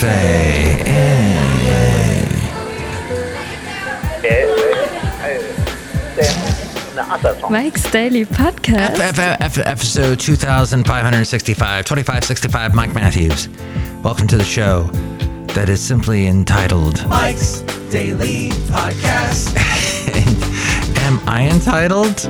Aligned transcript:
Cafe. 0.00 0.84
Mike's 7.50 7.90
Daily 7.90 8.24
Podcast. 8.24 8.98
F- 8.98 9.18
F- 9.18 9.40
F- 9.40 9.58
episode 9.66 10.18
2565, 10.20 11.84
2565, 11.84 12.74
Mike 12.74 12.94
Matthews. 12.94 13.48
Welcome 14.02 14.26
to 14.28 14.36
the 14.36 14.44
show 14.44 14.84
that 15.54 15.68
is 15.68 15.80
simply 15.80 16.26
entitled 16.26 17.06
Mike's 17.08 17.60
Daily 17.90 18.50
Podcast. 18.70 19.54
Am 21.04 21.20
I 21.28 21.48
entitled? 21.48 22.20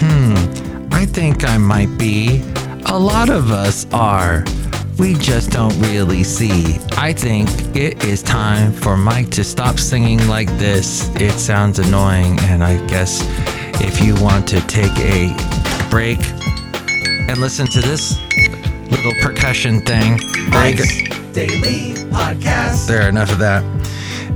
Hmm, 0.00 0.34
I 0.92 1.06
think 1.06 1.44
I 1.44 1.58
might 1.58 1.96
be. 1.98 2.42
A 2.86 2.98
lot 2.98 3.28
of 3.30 3.50
us 3.50 3.86
are. 3.92 4.44
We 4.98 5.14
just 5.14 5.50
don't 5.52 5.78
really 5.80 6.24
see. 6.24 6.78
I 6.96 7.12
think 7.12 7.48
it 7.76 8.04
is 8.04 8.20
time 8.20 8.72
for 8.72 8.96
Mike 8.96 9.30
to 9.30 9.44
stop 9.44 9.78
singing 9.78 10.26
like 10.26 10.48
this. 10.58 11.08
It 11.14 11.38
sounds 11.38 11.78
annoying, 11.78 12.36
and 12.40 12.64
I 12.64 12.84
guess 12.88 13.22
if 13.80 14.02
you 14.02 14.16
want 14.20 14.48
to 14.48 14.60
take 14.62 14.90
a 14.98 15.28
break 15.88 16.18
and 17.28 17.38
listen 17.38 17.68
to 17.68 17.80
this 17.80 18.18
little 18.90 19.12
percussion 19.22 19.82
thing, 19.82 20.18
there 20.50 20.70
you. 20.70 20.78
Mike's 20.78 21.32
Daily 21.32 21.94
Podcast. 22.10 22.88
There, 22.88 23.08
enough 23.08 23.30
of 23.30 23.38
that. 23.38 23.62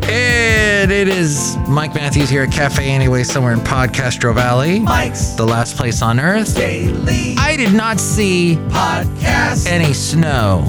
And 0.04 0.90
it 0.90 1.08
is 1.08 1.56
Mike 1.68 1.94
Matthews 1.94 2.28
here 2.28 2.42
at 2.42 2.52
Cafe 2.52 2.90
Anyway, 2.90 3.22
somewhere 3.22 3.52
in 3.52 3.60
Podcastro 3.60 4.34
Valley, 4.34 4.80
Mike's 4.80 5.34
the 5.34 5.44
last 5.46 5.76
place 5.76 6.02
on 6.02 6.18
earth. 6.18 6.54
Daily 6.56 7.34
I 7.38 7.56
did 7.56 7.72
not 7.72 8.00
see 8.00 8.56
Podcast. 8.68 9.68
any 9.68 9.92
snow. 9.92 10.64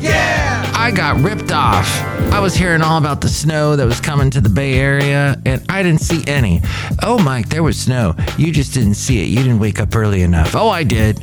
Yeah. 0.00 0.70
I 0.74 0.90
got 0.90 1.20
ripped 1.22 1.52
off. 1.52 1.86
I 2.32 2.40
was 2.40 2.54
hearing 2.54 2.82
all 2.82 2.98
about 2.98 3.20
the 3.20 3.28
snow 3.28 3.76
that 3.76 3.86
was 3.86 4.00
coming 4.00 4.30
to 4.30 4.40
the 4.40 4.48
Bay 4.48 4.74
Area, 4.74 5.40
and 5.46 5.64
I 5.68 5.82
didn't 5.82 6.00
see 6.00 6.24
any. 6.26 6.60
Oh, 7.02 7.18
Mike, 7.18 7.48
there 7.48 7.62
was 7.62 7.78
snow. 7.78 8.14
You 8.36 8.52
just 8.52 8.74
didn't 8.74 8.94
see 8.94 9.22
it. 9.22 9.26
You 9.28 9.38
didn't 9.38 9.60
wake 9.60 9.80
up 9.80 9.94
early 9.94 10.22
enough. 10.22 10.54
Oh, 10.54 10.68
I 10.68 10.84
did. 10.84 11.22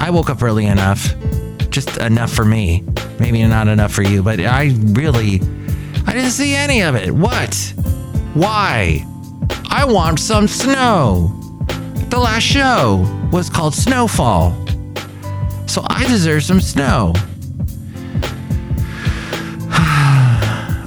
I 0.00 0.10
woke 0.10 0.30
up 0.30 0.42
early 0.42 0.66
enough. 0.66 1.14
Just 1.70 1.96
enough 1.98 2.32
for 2.32 2.44
me. 2.44 2.84
Maybe 3.20 3.42
not 3.44 3.68
enough 3.68 3.92
for 3.92 4.02
you, 4.02 4.22
but 4.22 4.40
I 4.40 4.72
really. 4.84 5.40
I 6.08 6.12
didn't 6.14 6.30
see 6.30 6.54
any 6.54 6.80
of 6.80 6.94
it. 6.94 7.10
What? 7.10 7.54
Why? 8.32 9.04
I 9.68 9.84
want 9.84 10.18
some 10.18 10.48
snow. 10.48 11.30
The 12.08 12.18
last 12.18 12.44
show 12.44 13.04
was 13.30 13.50
called 13.50 13.74
Snowfall. 13.74 14.56
So 15.66 15.84
I 15.86 16.06
deserve 16.08 16.44
some 16.44 16.62
snow. 16.62 17.12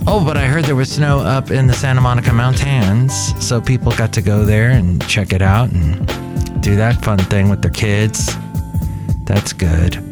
Oh, 0.07 0.23
but 0.25 0.35
I 0.35 0.45
heard 0.47 0.65
there 0.65 0.75
was 0.75 0.91
snow 0.91 1.19
up 1.19 1.51
in 1.51 1.67
the 1.67 1.73
Santa 1.73 2.01
Monica 2.01 2.33
Mountains, 2.33 3.13
so 3.39 3.61
people 3.61 3.91
got 3.91 4.11
to 4.13 4.21
go 4.23 4.43
there 4.43 4.71
and 4.71 5.07
check 5.07 5.31
it 5.31 5.43
out 5.43 5.69
and 5.71 6.61
do 6.63 6.75
that 6.75 6.99
fun 7.05 7.19
thing 7.19 7.47
with 7.47 7.61
their 7.61 7.71
kids. 7.71 8.35
That's 9.25 9.53
good. 9.53 10.03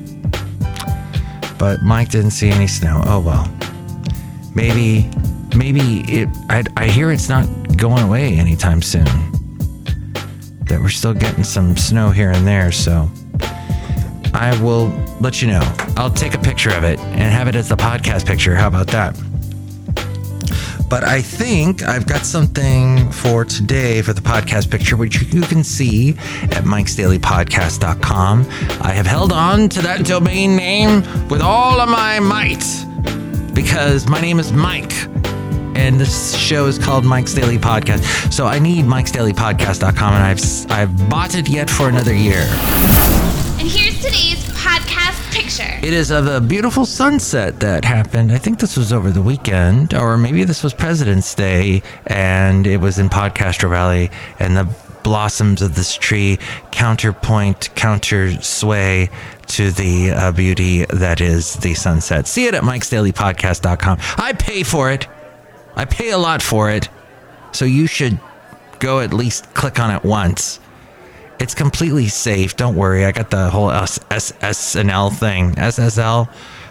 But 1.57 1.81
Mike 1.81 2.09
didn't 2.09 2.31
see 2.31 2.49
any 2.49 2.67
snow. 2.67 3.01
Oh 3.07 3.19
well. 3.19 3.51
Maybe, 4.55 5.09
maybe 5.55 6.01
it. 6.07 6.29
I, 6.49 6.63
I 6.75 6.87
hear 6.87 7.11
it's 7.11 7.29
not 7.29 7.47
going 7.77 8.03
away 8.03 8.35
anytime 8.35 8.81
soon. 8.81 9.05
That 10.65 10.79
we're 10.81 10.89
still 10.89 11.13
getting 11.13 11.43
some 11.43 11.75
snow 11.75 12.11
here 12.11 12.31
and 12.31 12.45
there, 12.45 12.71
so 12.71 13.09
I 14.33 14.59
will 14.61 14.87
let 15.19 15.41
you 15.41 15.47
know. 15.47 15.61
I'll 15.97 16.11
take 16.11 16.33
a 16.33 16.39
picture 16.39 16.71
of 16.71 16.83
it 16.83 16.99
and 16.99 17.33
have 17.33 17.47
it 17.47 17.55
as 17.55 17.69
the 17.69 17.75
podcast 17.75 18.25
picture. 18.25 18.55
How 18.55 18.67
about 18.67 18.87
that? 18.87 19.19
But 20.89 21.03
I 21.03 21.21
think 21.21 21.83
I've 21.83 22.07
got 22.07 22.25
something 22.25 23.11
for 23.11 23.45
today 23.45 24.01
for 24.01 24.11
the 24.11 24.21
podcast 24.21 24.71
picture, 24.71 24.97
which 24.97 25.21
you 25.33 25.41
can 25.41 25.63
see 25.63 26.11
at 26.11 26.63
mikesdailypodcast.com. 26.63 28.47
I 28.81 28.91
have 28.91 29.05
held 29.05 29.31
on 29.31 29.69
to 29.69 29.81
that 29.83 30.05
domain 30.05 30.55
name 30.55 31.03
with 31.29 31.41
all 31.41 31.79
of 31.79 31.89
my 31.89 32.19
might 32.19 32.63
because 33.63 34.07
my 34.07 34.21
name 34.21 34.39
is 34.39 34.53
Mike. 34.53 34.93
And 35.75 35.99
this 35.99 36.33
show 36.33 36.67
is 36.67 36.77
called 36.77 37.03
Mike's 37.03 37.33
Daily 37.33 37.57
Podcast. 37.57 38.31
So 38.31 38.45
I 38.45 38.57
need 38.57 38.85
mikesdailypodcast.com 38.85 40.13
and 40.13 40.23
I've 40.23 40.71
I've 40.71 41.09
bought 41.09 41.35
it 41.35 41.49
yet 41.49 41.69
for 41.69 41.89
another 41.89 42.13
year. 42.13 42.45
And 43.59 43.67
here's 43.67 43.97
today's 43.97 44.41
podcast 44.55 45.33
picture. 45.33 45.85
It 45.85 45.91
is 45.91 46.09
of 46.09 46.27
a 46.27 46.39
beautiful 46.39 46.85
sunset 46.85 47.59
that 47.59 47.83
happened. 47.83 48.31
I 48.31 48.37
think 48.37 48.59
this 48.59 48.77
was 48.77 48.93
over 48.93 49.09
the 49.09 49.21
weekend, 49.21 49.93
or 49.93 50.17
maybe 50.17 50.45
this 50.45 50.63
was 50.63 50.73
President's 50.73 51.35
Day, 51.35 51.83
and 52.07 52.65
it 52.65 52.77
was 52.77 52.97
in 52.97 53.09
Podcastro 53.09 53.69
Valley, 53.69 54.09
and 54.39 54.55
the 54.55 54.73
blossoms 55.03 55.61
of 55.61 55.75
this 55.75 55.95
tree 55.95 56.39
counterpoint, 56.71 57.69
counter 57.75 58.41
sway 58.41 59.09
to 59.49 59.71
the 59.71 60.11
uh, 60.11 60.31
beauty 60.31 60.85
that 60.85 61.21
is 61.21 61.55
the 61.55 61.73
sunset. 61.73 62.27
See 62.27 62.45
it 62.45 62.53
at 62.53 62.63
mikesdailypodcast.com. 62.63 63.97
I 64.17 64.33
pay 64.33 64.63
for 64.63 64.91
it. 64.91 65.07
I 65.75 65.85
pay 65.85 66.11
a 66.11 66.17
lot 66.17 66.41
for 66.41 66.69
it. 66.69 66.89
So 67.51 67.65
you 67.65 67.87
should 67.87 68.19
go 68.79 68.99
at 68.99 69.13
least 69.13 69.53
click 69.53 69.79
on 69.79 69.93
it 69.93 70.03
once. 70.03 70.59
It's 71.39 71.55
completely 71.55 72.07
safe. 72.09 72.55
Don't 72.57 72.75
worry. 72.75 73.05
I 73.05 73.11
got 73.11 73.31
the 73.31 73.49
whole 73.49 73.69
SSNL 73.69 75.17
thing, 75.17 75.55
SSL, 75.55 76.27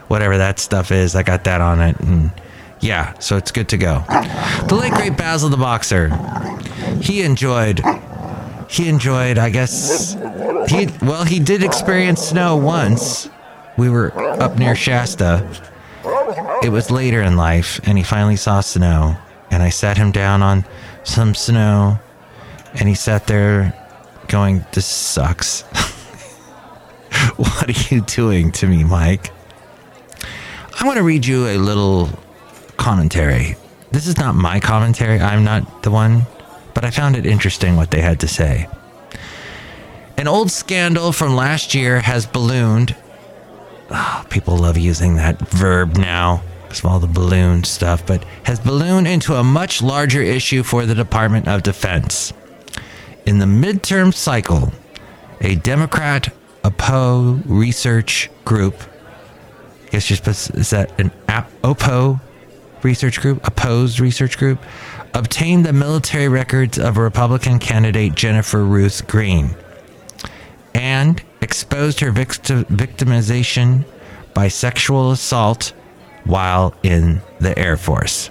whatever 0.09 0.39
that 0.39 0.59
stuff 0.59 0.93
is. 0.93 1.17
I 1.17 1.23
got 1.23 1.45
that 1.45 1.61
on 1.61 1.81
it. 1.81 1.99
And 2.01 2.31
yeah, 2.81 3.19
so 3.19 3.37
it's 3.37 3.51
good 3.51 3.69
to 3.71 3.79
go. 3.79 4.05
The 4.69 4.77
late 4.79 4.93
great 4.93 5.17
Basil 5.17 5.49
the 5.49 5.57
Boxer. 5.57 6.11
He 7.01 7.23
enjoyed. 7.23 7.81
He 8.69 8.89
enjoyed. 8.89 9.39
I 9.39 9.51
guess. 9.51 10.15
He 10.69 10.89
well, 11.03 11.25
he 11.25 11.41
did 11.41 11.63
experience 11.63 12.21
snow 12.21 12.57
once. 12.57 13.29
We 13.77 13.89
were 13.89 14.13
up 14.41 14.59
near 14.59 14.75
Shasta. 14.75 15.47
It 16.63 16.71
was 16.71 16.91
later 16.91 17.23
in 17.23 17.37
life, 17.37 17.81
and 17.85 17.97
he 17.97 18.05
finally 18.05 18.37
saw 18.37 18.61
snow. 18.61 19.17
And 19.51 19.63
I 19.63 19.71
sat 19.71 19.97
him 19.97 20.13
down 20.13 20.43
on 20.43 20.65
some 21.05 21.35
snow, 21.35 21.99
and 22.75 22.89
he 22.89 22.95
sat 22.95 23.27
there 23.27 23.75
going, 24.29 24.65
This 24.73 24.87
sucks. 24.87 25.63
what 27.37 27.69
are 27.69 27.95
you 27.95 28.03
doing 28.03 28.53
to 28.53 28.67
me, 28.67 28.85
Mike? 28.85 29.33
I 30.81 30.87
want 30.87 30.99
to 30.99 31.03
read 31.03 31.27
you 31.27 31.47
a 31.47 31.57
little 31.57 32.09
commentary. 32.77 33.57
This 33.91 34.07
is 34.07 34.19
not 34.19 34.35
my 34.35 34.61
commentary, 34.61 35.19
I'm 35.19 35.45
not 35.45 35.83
the 35.83 35.91
one, 35.91 36.27
but 36.79 36.85
I 36.85 36.91
found 36.93 37.17
it 37.17 37.27
interesting 37.27 37.75
what 37.75 37.91
they 37.91 38.01
had 38.01 38.21
to 38.21 38.29
say. 38.29 38.69
An 40.17 40.29
old 40.29 40.49
scandal 40.49 41.11
from 41.11 41.35
last 41.35 41.75
year 41.75 41.99
has 41.99 42.25
ballooned. 42.25 42.95
Ah, 43.91 44.25
people 44.31 44.59
love 44.59 44.79
using 44.79 45.17
that 45.17 45.41
verb 45.49 45.97
now 45.97 46.41
because 46.63 46.79
of 46.79 46.87
all 46.87 47.01
the 47.01 47.09
balloon 47.09 47.65
stuff, 47.65 48.07
but 48.07 48.23
has 48.45 48.61
ballooned 48.61 49.09
into 49.09 49.35
a 49.35 49.43
much 49.43 49.83
larger 49.83 50.23
issue 50.23 50.63
for 50.63 50.87
the 50.87 50.95
Department 50.95 51.49
of 51.49 51.65
Defense. 51.65 52.33
In 53.27 53.39
the 53.41 53.47
midterm 53.47 54.15
cycle, 54.15 54.71
a 55.41 55.57
Democrat 55.57 56.33
Oppo 56.63 57.43
research 57.45 58.31
group, 58.45 58.77
I 59.89 59.91
guess 59.91 60.09
you're 60.11 60.19
supposed 60.19 60.55
is 60.55 60.71
that 60.71 60.93
an 61.01 61.11
Oppo 61.27 62.21
research 62.85 63.21
group, 63.21 63.45
opposed 63.47 64.01
research 64.01 64.39
group, 64.39 64.61
obtained 65.15 65.65
the 65.65 65.73
military 65.73 66.29
records 66.29 66.79
of 66.79 66.97
Republican 66.97 67.59
candidate, 67.59 68.15
Jennifer 68.15 68.65
Ruth 68.65 69.07
Green, 69.07 69.55
and 70.75 71.23
exposed 71.41 72.01
her 72.01 72.11
victim, 72.11 72.65
victimization 72.67 73.85
by 74.35 74.49
sexual 74.49 75.11
assault 75.11 75.73
while 76.25 76.75
in 76.83 77.21
the 77.41 77.59
Air 77.59 77.77
Force. 77.77 78.31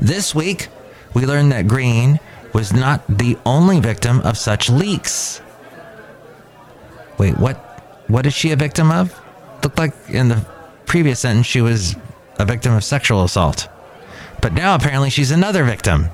This 0.00 0.34
week, 0.34 0.68
we 1.14 1.26
learned 1.26 1.52
that 1.52 1.66
Green 1.66 2.20
was 2.52 2.72
not 2.72 3.06
the 3.08 3.36
only 3.44 3.80
victim 3.80 4.20
of 4.20 4.36
such 4.36 4.70
leaks. 4.70 5.40
Wait, 7.18 7.36
what? 7.38 7.56
What 8.08 8.26
is 8.26 8.34
she 8.34 8.50
a 8.50 8.56
victim 8.56 8.90
of? 8.90 9.14
Looked 9.62 9.78
like 9.78 9.94
in 10.08 10.28
the 10.28 10.44
previous 10.86 11.20
sentence 11.20 11.46
she 11.46 11.60
was 11.60 11.94
a 12.38 12.44
victim 12.44 12.72
of 12.72 12.82
sexual 12.82 13.22
assault. 13.22 13.68
But 14.40 14.52
now 14.52 14.74
apparently 14.74 15.10
she's 15.10 15.30
another 15.30 15.64
victim. 15.64 16.08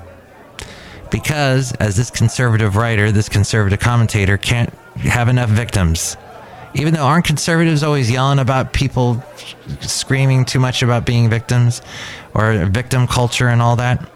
Because, 1.09 1.71
as 1.73 1.95
this 1.95 2.09
conservative 2.09 2.75
writer, 2.75 3.11
this 3.11 3.29
conservative 3.29 3.79
commentator 3.79 4.37
can't 4.37 4.73
have 4.97 5.29
enough 5.29 5.49
victims. 5.49 6.17
Even 6.73 6.93
though 6.93 7.05
aren't 7.05 7.25
conservatives 7.25 7.81
always 7.81 8.11
yelling 8.11 8.39
about 8.39 8.73
people 8.73 9.23
screaming 9.79 10.43
too 10.43 10.59
much 10.59 10.83
about 10.83 11.05
being 11.05 11.29
victims 11.29 11.81
or 12.33 12.65
victim 12.65 13.07
culture 13.07 13.47
and 13.47 13.61
all 13.61 13.77
that? 13.77 14.07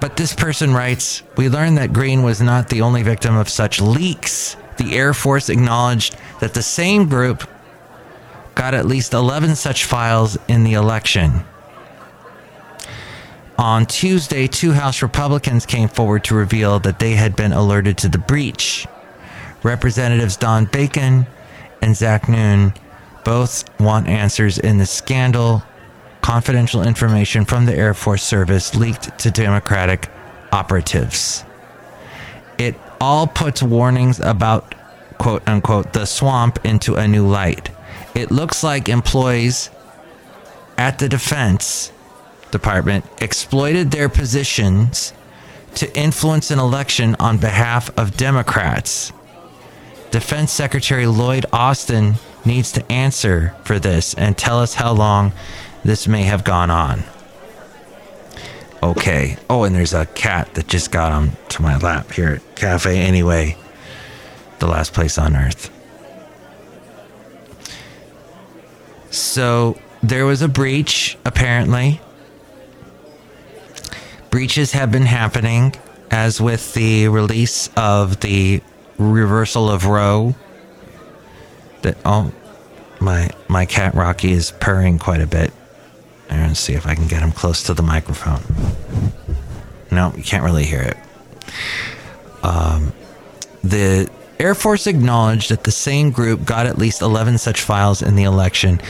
But 0.00 0.16
this 0.16 0.34
person 0.34 0.74
writes 0.74 1.22
We 1.36 1.48
learned 1.48 1.78
that 1.78 1.92
Green 1.92 2.22
was 2.22 2.40
not 2.40 2.68
the 2.68 2.82
only 2.82 3.02
victim 3.02 3.36
of 3.36 3.48
such 3.48 3.80
leaks. 3.80 4.56
The 4.76 4.94
Air 4.94 5.14
Force 5.14 5.48
acknowledged 5.48 6.16
that 6.40 6.52
the 6.52 6.62
same 6.62 7.08
group 7.08 7.48
got 8.54 8.74
at 8.74 8.86
least 8.86 9.14
11 9.14 9.56
such 9.56 9.84
files 9.84 10.36
in 10.48 10.64
the 10.64 10.74
election. 10.74 11.44
On 13.58 13.86
Tuesday, 13.86 14.46
two 14.46 14.72
House 14.72 15.00
Republicans 15.00 15.64
came 15.64 15.88
forward 15.88 16.24
to 16.24 16.34
reveal 16.34 16.78
that 16.80 16.98
they 16.98 17.12
had 17.12 17.34
been 17.34 17.52
alerted 17.52 17.96
to 17.98 18.08
the 18.08 18.18
breach. 18.18 18.86
Representatives 19.62 20.36
Don 20.36 20.66
Bacon 20.66 21.26
and 21.80 21.96
Zach 21.96 22.28
Nunn 22.28 22.74
both 23.24 23.64
want 23.80 24.08
answers 24.08 24.58
in 24.58 24.76
the 24.76 24.86
scandal. 24.86 25.62
Confidential 26.20 26.82
information 26.82 27.44
from 27.44 27.64
the 27.64 27.74
Air 27.74 27.94
Force 27.94 28.22
Service 28.22 28.74
leaked 28.74 29.18
to 29.20 29.30
Democratic 29.30 30.10
operatives. 30.52 31.44
It 32.58 32.74
all 33.00 33.26
puts 33.26 33.62
warnings 33.62 34.20
about 34.20 34.74
quote 35.18 35.42
unquote 35.48 35.94
the 35.94 36.04
swamp 36.04 36.64
into 36.64 36.96
a 36.96 37.08
new 37.08 37.26
light. 37.26 37.70
It 38.14 38.30
looks 38.30 38.62
like 38.62 38.88
employees 38.88 39.70
at 40.76 40.98
the 40.98 41.08
Defense 41.08 41.90
Department 42.56 43.04
exploited 43.20 43.90
their 43.90 44.08
positions 44.08 45.12
to 45.74 45.94
influence 45.94 46.50
an 46.50 46.58
election 46.58 47.14
on 47.20 47.36
behalf 47.36 47.90
of 47.98 48.16
Democrats. 48.16 49.12
Defense 50.10 50.52
Secretary 50.52 51.06
Lloyd 51.06 51.44
Austin 51.52 52.14
needs 52.46 52.72
to 52.72 52.90
answer 52.90 53.54
for 53.64 53.78
this 53.78 54.14
and 54.14 54.38
tell 54.38 54.58
us 54.58 54.72
how 54.72 54.92
long 54.92 55.32
this 55.84 56.08
may 56.08 56.22
have 56.22 56.44
gone 56.44 56.70
on. 56.70 57.04
Okay. 58.82 59.36
Oh, 59.50 59.64
and 59.64 59.74
there's 59.74 59.92
a 59.92 60.06
cat 60.06 60.54
that 60.54 60.66
just 60.66 60.90
got 60.90 61.12
onto 61.12 61.62
my 61.62 61.76
lap 61.76 62.10
here 62.12 62.28
at 62.28 62.56
Cafe 62.56 62.98
Anyway, 62.98 63.58
the 64.60 64.66
last 64.66 64.94
place 64.94 65.18
on 65.18 65.36
earth. 65.36 65.70
So 69.10 69.78
there 70.02 70.24
was 70.24 70.40
a 70.40 70.48
breach, 70.48 71.18
apparently. 71.24 72.00
Breaches 74.36 74.72
have 74.72 74.92
been 74.92 75.06
happening, 75.06 75.74
as 76.10 76.42
with 76.42 76.74
the 76.74 77.08
release 77.08 77.70
of 77.74 78.20
the 78.20 78.60
reversal 78.98 79.70
of 79.70 79.86
Roe. 79.86 80.34
That 81.80 81.96
oh, 82.04 82.30
my 83.00 83.30
my 83.48 83.64
cat 83.64 83.94
Rocky 83.94 84.32
is 84.32 84.50
purring 84.50 84.98
quite 84.98 85.22
a 85.22 85.26
bit. 85.26 85.54
I'm 86.28 86.38
gonna 86.38 86.54
see 86.54 86.74
if 86.74 86.86
I 86.86 86.94
can 86.94 87.06
get 87.06 87.22
him 87.22 87.32
close 87.32 87.62
to 87.62 87.72
the 87.72 87.82
microphone. 87.82 88.42
No, 89.90 90.12
you 90.14 90.22
can't 90.22 90.44
really 90.44 90.66
hear 90.66 90.82
it. 90.82 90.98
Um, 92.42 92.92
the 93.64 94.10
Air 94.38 94.54
Force 94.54 94.86
acknowledged 94.86 95.50
that 95.50 95.64
the 95.64 95.72
same 95.72 96.10
group 96.10 96.44
got 96.44 96.66
at 96.66 96.76
least 96.76 97.00
11 97.00 97.38
such 97.38 97.62
files 97.62 98.02
in 98.02 98.16
the 98.16 98.24
election. 98.24 98.82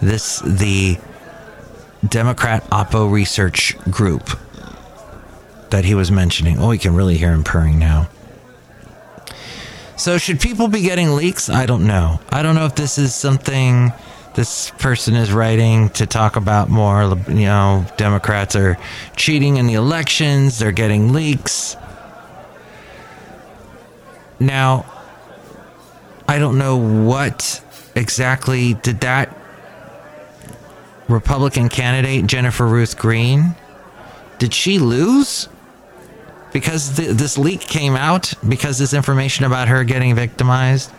This, 0.00 0.38
the 0.38 0.96
Democrat 2.08 2.64
Oppo 2.70 3.12
Research 3.12 3.76
Group 3.90 4.30
that 5.70 5.84
he 5.84 5.94
was 5.94 6.10
mentioning. 6.10 6.58
Oh, 6.58 6.70
you 6.70 6.78
can 6.78 6.94
really 6.94 7.16
hear 7.16 7.32
him 7.32 7.44
purring 7.44 7.78
now. 7.78 8.08
So, 9.96 10.18
should 10.18 10.40
people 10.40 10.68
be 10.68 10.82
getting 10.82 11.14
leaks? 11.14 11.48
I 11.48 11.66
don't 11.66 11.86
know. 11.86 12.20
I 12.30 12.42
don't 12.42 12.54
know 12.54 12.66
if 12.66 12.74
this 12.74 12.98
is 12.98 13.14
something 13.14 13.92
this 14.34 14.70
person 14.70 15.14
is 15.14 15.32
writing 15.32 15.90
to 15.90 16.06
talk 16.06 16.36
about 16.36 16.68
more. 16.68 17.02
You 17.28 17.46
know, 17.46 17.86
Democrats 17.96 18.56
are 18.56 18.76
cheating 19.16 19.56
in 19.56 19.66
the 19.66 19.74
elections, 19.74 20.58
they're 20.58 20.72
getting 20.72 21.12
leaks. 21.12 21.76
Now, 24.40 24.84
I 26.28 26.38
don't 26.38 26.58
know 26.58 26.76
what 26.76 27.62
exactly 27.94 28.74
did 28.74 29.00
that 29.00 29.36
Republican 31.08 31.68
candidate, 31.68 32.26
Jennifer 32.26 32.66
Ruth 32.66 32.98
Green, 32.98 33.54
did 34.38 34.52
she 34.52 34.78
lose? 34.78 35.48
Because 36.54 36.96
th- 36.96 37.10
this 37.10 37.36
leak 37.36 37.60
came 37.60 37.96
out, 37.96 38.32
because 38.48 38.78
this 38.78 38.94
information 38.94 39.44
about 39.44 39.66
her 39.68 39.82
getting 39.84 40.14
victimized 40.14 40.90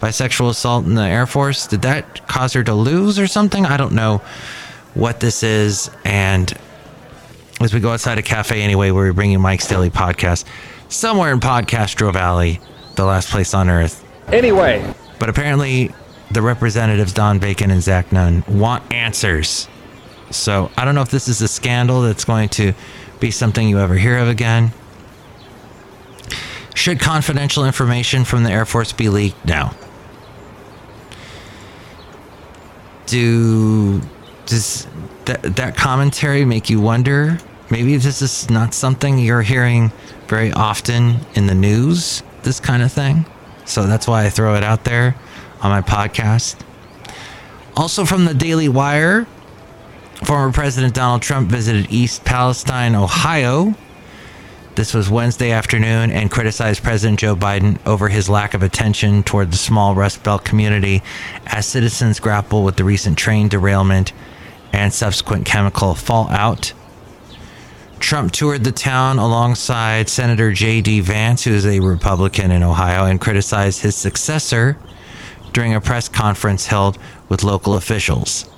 by 0.00 0.10
sexual 0.10 0.48
assault 0.48 0.86
in 0.86 0.94
the 0.94 1.02
Air 1.02 1.26
Force, 1.26 1.66
did 1.66 1.82
that 1.82 2.26
cause 2.26 2.54
her 2.54 2.64
to 2.64 2.74
lose 2.74 3.18
or 3.18 3.26
something? 3.26 3.66
I 3.66 3.76
don't 3.76 3.92
know 3.92 4.22
what 4.94 5.20
this 5.20 5.42
is. 5.42 5.90
And 6.04 6.52
as 7.60 7.74
we 7.74 7.80
go 7.80 7.92
outside 7.92 8.16
a 8.18 8.22
cafe 8.22 8.62
anyway, 8.62 8.90
where 8.90 9.04
we 9.04 9.12
bring 9.12 9.30
you 9.30 9.38
Mike's 9.38 9.68
Daily 9.68 9.90
Podcast, 9.90 10.46
somewhere 10.88 11.32
in 11.32 11.38
Podcastro 11.38 12.10
Valley, 12.10 12.60
the 12.96 13.04
last 13.04 13.28
place 13.28 13.52
on 13.52 13.68
earth. 13.68 14.02
Anyway, 14.32 14.94
But 15.18 15.28
apparently, 15.28 15.92
the 16.30 16.40
representatives, 16.40 17.12
Don 17.12 17.38
Bacon 17.38 17.70
and 17.70 17.82
Zach 17.82 18.10
Nunn, 18.10 18.42
want 18.48 18.90
answers. 18.90 19.68
So 20.30 20.70
I 20.78 20.86
don't 20.86 20.94
know 20.94 21.02
if 21.02 21.10
this 21.10 21.28
is 21.28 21.42
a 21.42 21.48
scandal 21.48 22.00
that's 22.00 22.24
going 22.24 22.48
to 22.50 22.72
be 23.20 23.30
something 23.30 23.68
you 23.68 23.78
ever 23.78 23.96
hear 23.96 24.16
of 24.16 24.28
again. 24.28 24.72
Should 26.74 27.00
confidential 27.00 27.64
information 27.64 28.24
from 28.24 28.42
the 28.42 28.50
Air 28.50 28.66
Force 28.66 28.92
be 28.92 29.08
leaked? 29.08 29.44
No. 29.44 29.70
Do 33.06 34.00
does 34.46 34.86
that 35.24 35.42
that 35.56 35.76
commentary 35.76 36.44
make 36.44 36.68
you 36.68 36.80
wonder? 36.80 37.38
Maybe 37.70 37.96
this 37.96 38.20
is 38.20 38.50
not 38.50 38.74
something 38.74 39.18
you're 39.18 39.42
hearing 39.42 39.90
very 40.26 40.52
often 40.52 41.16
in 41.34 41.46
the 41.46 41.54
news. 41.54 42.22
This 42.42 42.60
kind 42.60 42.82
of 42.82 42.92
thing. 42.92 43.24
So 43.64 43.86
that's 43.86 44.06
why 44.06 44.26
I 44.26 44.30
throw 44.30 44.54
it 44.54 44.64
out 44.64 44.84
there 44.84 45.16
on 45.62 45.70
my 45.70 45.80
podcast. 45.80 46.56
Also 47.76 48.04
from 48.04 48.26
the 48.26 48.34
Daily 48.34 48.68
Wire, 48.68 49.26
former 50.24 50.52
President 50.52 50.94
Donald 50.94 51.22
Trump 51.22 51.48
visited 51.48 51.90
East 51.90 52.24
Palestine, 52.24 52.94
Ohio. 52.94 53.74
This 54.76 54.92
was 54.92 55.08
Wednesday 55.08 55.52
afternoon 55.52 56.10
and 56.10 56.28
criticized 56.28 56.82
President 56.82 57.20
Joe 57.20 57.36
Biden 57.36 57.78
over 57.86 58.08
his 58.08 58.28
lack 58.28 58.54
of 58.54 58.64
attention 58.64 59.22
toward 59.22 59.52
the 59.52 59.56
small 59.56 59.94
Rust 59.94 60.24
Belt 60.24 60.44
community 60.44 61.00
as 61.46 61.64
citizens 61.64 62.18
grapple 62.18 62.64
with 62.64 62.74
the 62.74 62.82
recent 62.82 63.16
train 63.16 63.46
derailment 63.46 64.12
and 64.72 64.92
subsequent 64.92 65.46
chemical 65.46 65.94
fallout. 65.94 66.72
Trump 68.00 68.32
toured 68.32 68.64
the 68.64 68.72
town 68.72 69.20
alongside 69.20 70.08
Senator 70.08 70.50
J.D. 70.50 71.00
Vance, 71.00 71.44
who 71.44 71.52
is 71.52 71.64
a 71.64 71.78
Republican 71.78 72.50
in 72.50 72.64
Ohio, 72.64 73.04
and 73.04 73.20
criticized 73.20 73.82
his 73.82 73.94
successor 73.94 74.76
during 75.52 75.72
a 75.72 75.80
press 75.80 76.08
conference 76.08 76.66
held 76.66 76.98
with 77.28 77.44
local 77.44 77.74
officials. 77.74 78.50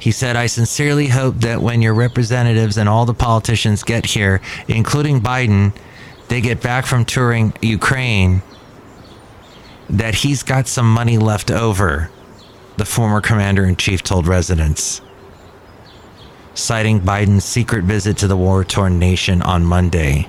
He 0.00 0.12
said, 0.12 0.34
I 0.34 0.46
sincerely 0.46 1.08
hope 1.08 1.36
that 1.36 1.60
when 1.60 1.82
your 1.82 1.92
representatives 1.92 2.78
and 2.78 2.88
all 2.88 3.04
the 3.04 3.14
politicians 3.14 3.82
get 3.82 4.06
here, 4.06 4.40
including 4.66 5.20
Biden, 5.20 5.76
they 6.28 6.40
get 6.40 6.62
back 6.62 6.86
from 6.86 7.04
touring 7.04 7.52
Ukraine, 7.60 8.42
that 9.90 10.14
he's 10.14 10.42
got 10.42 10.66
some 10.66 10.90
money 10.90 11.18
left 11.18 11.50
over, 11.50 12.10
the 12.78 12.86
former 12.86 13.20
commander 13.20 13.64
in 13.64 13.76
chief 13.76 14.02
told 14.02 14.26
residents, 14.26 15.02
citing 16.54 17.00
Biden's 17.00 17.44
secret 17.44 17.84
visit 17.84 18.16
to 18.18 18.26
the 18.26 18.36
war 18.38 18.64
torn 18.64 18.98
nation 18.98 19.42
on 19.42 19.64
Monday. 19.66 20.28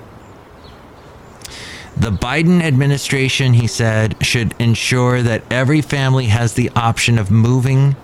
The 1.96 2.10
Biden 2.10 2.62
administration, 2.62 3.54
he 3.54 3.66
said, 3.66 4.16
should 4.22 4.54
ensure 4.58 5.22
that 5.22 5.44
every 5.50 5.80
family 5.80 6.26
has 6.26 6.54
the 6.54 6.70
option 6.76 7.18
of 7.18 7.30
moving 7.30 7.96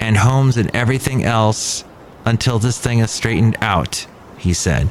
and 0.00 0.16
homes 0.16 0.56
and 0.56 0.74
everything 0.74 1.24
else 1.24 1.84
until 2.24 2.58
this 2.58 2.78
thing 2.78 2.98
is 2.98 3.10
straightened 3.10 3.56
out, 3.60 4.06
he 4.38 4.52
said. 4.52 4.88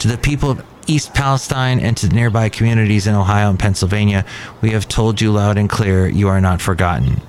To 0.00 0.08
the 0.08 0.18
people 0.18 0.50
of 0.50 0.64
East 0.86 1.14
Palestine 1.14 1.78
and 1.78 1.96
to 1.98 2.08
nearby 2.08 2.48
communities 2.48 3.06
in 3.06 3.14
Ohio 3.14 3.50
and 3.50 3.58
Pennsylvania, 3.58 4.24
we 4.60 4.70
have 4.70 4.88
told 4.88 5.20
you 5.20 5.30
loud 5.30 5.56
and 5.56 5.68
clear 5.68 6.08
you 6.08 6.28
are 6.28 6.40
not 6.40 6.60
forgotten. 6.60 7.20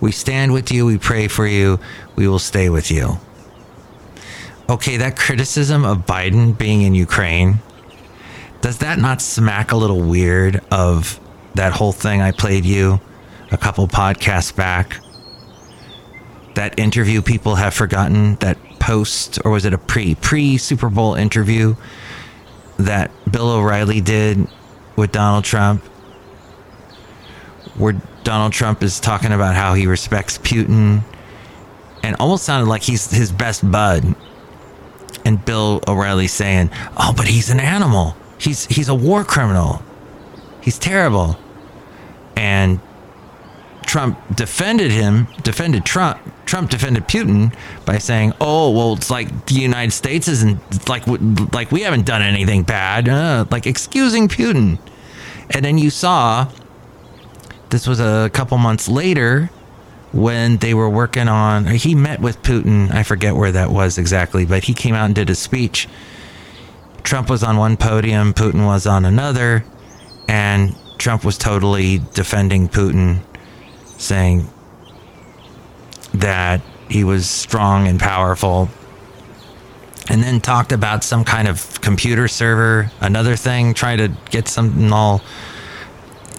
We 0.00 0.12
stand 0.12 0.52
with 0.52 0.70
you, 0.70 0.86
we 0.86 0.98
pray 0.98 1.28
for 1.28 1.46
you, 1.46 1.80
we 2.14 2.28
will 2.28 2.38
stay 2.38 2.68
with 2.68 2.90
you. 2.90 3.18
Okay, 4.68 4.98
that 4.98 5.16
criticism 5.16 5.84
of 5.84 6.04
Biden 6.04 6.56
being 6.56 6.82
in 6.82 6.94
Ukraine, 6.94 7.60
does 8.60 8.78
that 8.78 8.98
not 8.98 9.22
smack 9.22 9.72
a 9.72 9.76
little 9.76 10.02
weird 10.02 10.60
of 10.70 11.18
that 11.54 11.72
whole 11.72 11.92
thing 11.92 12.20
I 12.20 12.32
played 12.32 12.64
you 12.64 13.00
a 13.50 13.56
couple 13.56 13.88
podcasts 13.88 14.54
back? 14.54 14.98
That 16.58 16.76
interview 16.76 17.22
people 17.22 17.54
have 17.54 17.72
forgotten, 17.72 18.34
that 18.40 18.58
post, 18.80 19.38
or 19.44 19.52
was 19.52 19.64
it 19.64 19.72
a 19.72 19.78
pre 19.78 20.16
pre 20.16 20.58
Super 20.58 20.90
Bowl 20.90 21.14
interview 21.14 21.76
that 22.78 23.12
Bill 23.30 23.48
O'Reilly 23.48 24.00
did 24.00 24.48
with 24.96 25.12
Donald 25.12 25.44
Trump, 25.44 25.84
where 27.76 27.94
Donald 28.24 28.52
Trump 28.52 28.82
is 28.82 28.98
talking 28.98 29.30
about 29.30 29.54
how 29.54 29.74
he 29.74 29.86
respects 29.86 30.36
Putin 30.38 31.04
and 32.02 32.16
almost 32.18 32.42
sounded 32.42 32.68
like 32.68 32.82
he's 32.82 33.08
his 33.08 33.30
best 33.30 33.70
bud. 33.70 34.16
And 35.24 35.44
Bill 35.44 35.80
O'Reilly 35.86 36.26
saying, 36.26 36.70
"Oh, 36.96 37.14
but 37.16 37.28
he's 37.28 37.50
an 37.50 37.60
animal. 37.60 38.16
He's 38.36 38.66
he's 38.66 38.88
a 38.88 38.96
war 38.96 39.22
criminal. 39.22 39.80
He's 40.60 40.76
terrible." 40.76 41.38
And 42.34 42.80
Trump 43.88 44.18
defended 44.36 44.92
him, 44.92 45.26
defended 45.42 45.82
Trump. 45.86 46.18
Trump 46.44 46.68
defended 46.68 47.08
Putin 47.08 47.54
by 47.86 47.96
saying, 47.96 48.34
"Oh, 48.38 48.70
well, 48.70 48.92
it's 48.92 49.10
like 49.10 49.46
the 49.46 49.54
United 49.54 49.92
States 49.92 50.28
isn't 50.28 50.88
like 50.90 51.04
like 51.54 51.72
we 51.72 51.80
haven't 51.80 52.04
done 52.04 52.20
anything 52.20 52.64
bad," 52.64 53.08
uh, 53.08 53.46
like 53.50 53.66
excusing 53.66 54.28
Putin. 54.28 54.78
And 55.50 55.64
then 55.64 55.78
you 55.78 55.88
saw 55.88 56.48
this 57.70 57.86
was 57.86 57.98
a 57.98 58.30
couple 58.34 58.58
months 58.58 58.88
later 58.88 59.50
when 60.12 60.58
they 60.58 60.74
were 60.74 60.90
working 60.90 61.26
on. 61.26 61.64
He 61.66 61.94
met 61.94 62.20
with 62.20 62.42
Putin. 62.42 62.92
I 62.92 63.02
forget 63.02 63.36
where 63.36 63.52
that 63.52 63.70
was 63.70 63.96
exactly, 63.96 64.44
but 64.44 64.64
he 64.64 64.74
came 64.74 64.94
out 64.94 65.06
and 65.06 65.14
did 65.14 65.30
a 65.30 65.34
speech. 65.34 65.88
Trump 67.04 67.30
was 67.30 67.42
on 67.42 67.56
one 67.56 67.78
podium, 67.78 68.34
Putin 68.34 68.66
was 68.66 68.86
on 68.86 69.06
another, 69.06 69.64
and 70.28 70.76
Trump 70.98 71.24
was 71.24 71.38
totally 71.38 72.02
defending 72.12 72.68
Putin, 72.68 73.22
saying 73.98 74.48
that 76.14 76.62
he 76.88 77.04
was 77.04 77.28
strong 77.28 77.86
and 77.86 78.00
powerful. 78.00 78.68
And 80.10 80.22
then 80.22 80.40
talked 80.40 80.72
about 80.72 81.04
some 81.04 81.22
kind 81.22 81.46
of 81.46 81.82
computer 81.82 82.28
server, 82.28 82.90
another 83.00 83.36
thing, 83.36 83.74
trying 83.74 83.98
to 83.98 84.08
get 84.30 84.48
something 84.48 84.90
all 84.90 85.20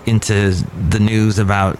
into 0.07 0.53
the 0.89 0.99
news 0.99 1.37
about 1.37 1.77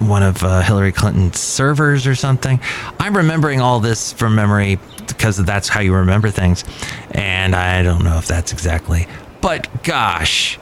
one 0.00 0.22
of 0.22 0.42
uh, 0.42 0.62
Hillary 0.62 0.92
Clinton's 0.92 1.38
servers 1.38 2.06
or 2.06 2.14
something. 2.14 2.58
I'm 2.98 3.16
remembering 3.16 3.60
all 3.60 3.78
this 3.78 4.12
from 4.12 4.34
memory 4.34 4.80
because 5.06 5.36
that's 5.36 5.68
how 5.68 5.80
you 5.80 5.94
remember 5.94 6.30
things. 6.30 6.64
And 7.12 7.54
I 7.54 7.82
don't 7.82 8.02
know 8.02 8.18
if 8.18 8.26
that's 8.26 8.52
exactly. 8.52 9.06
But 9.40 9.84
gosh, 9.84 10.56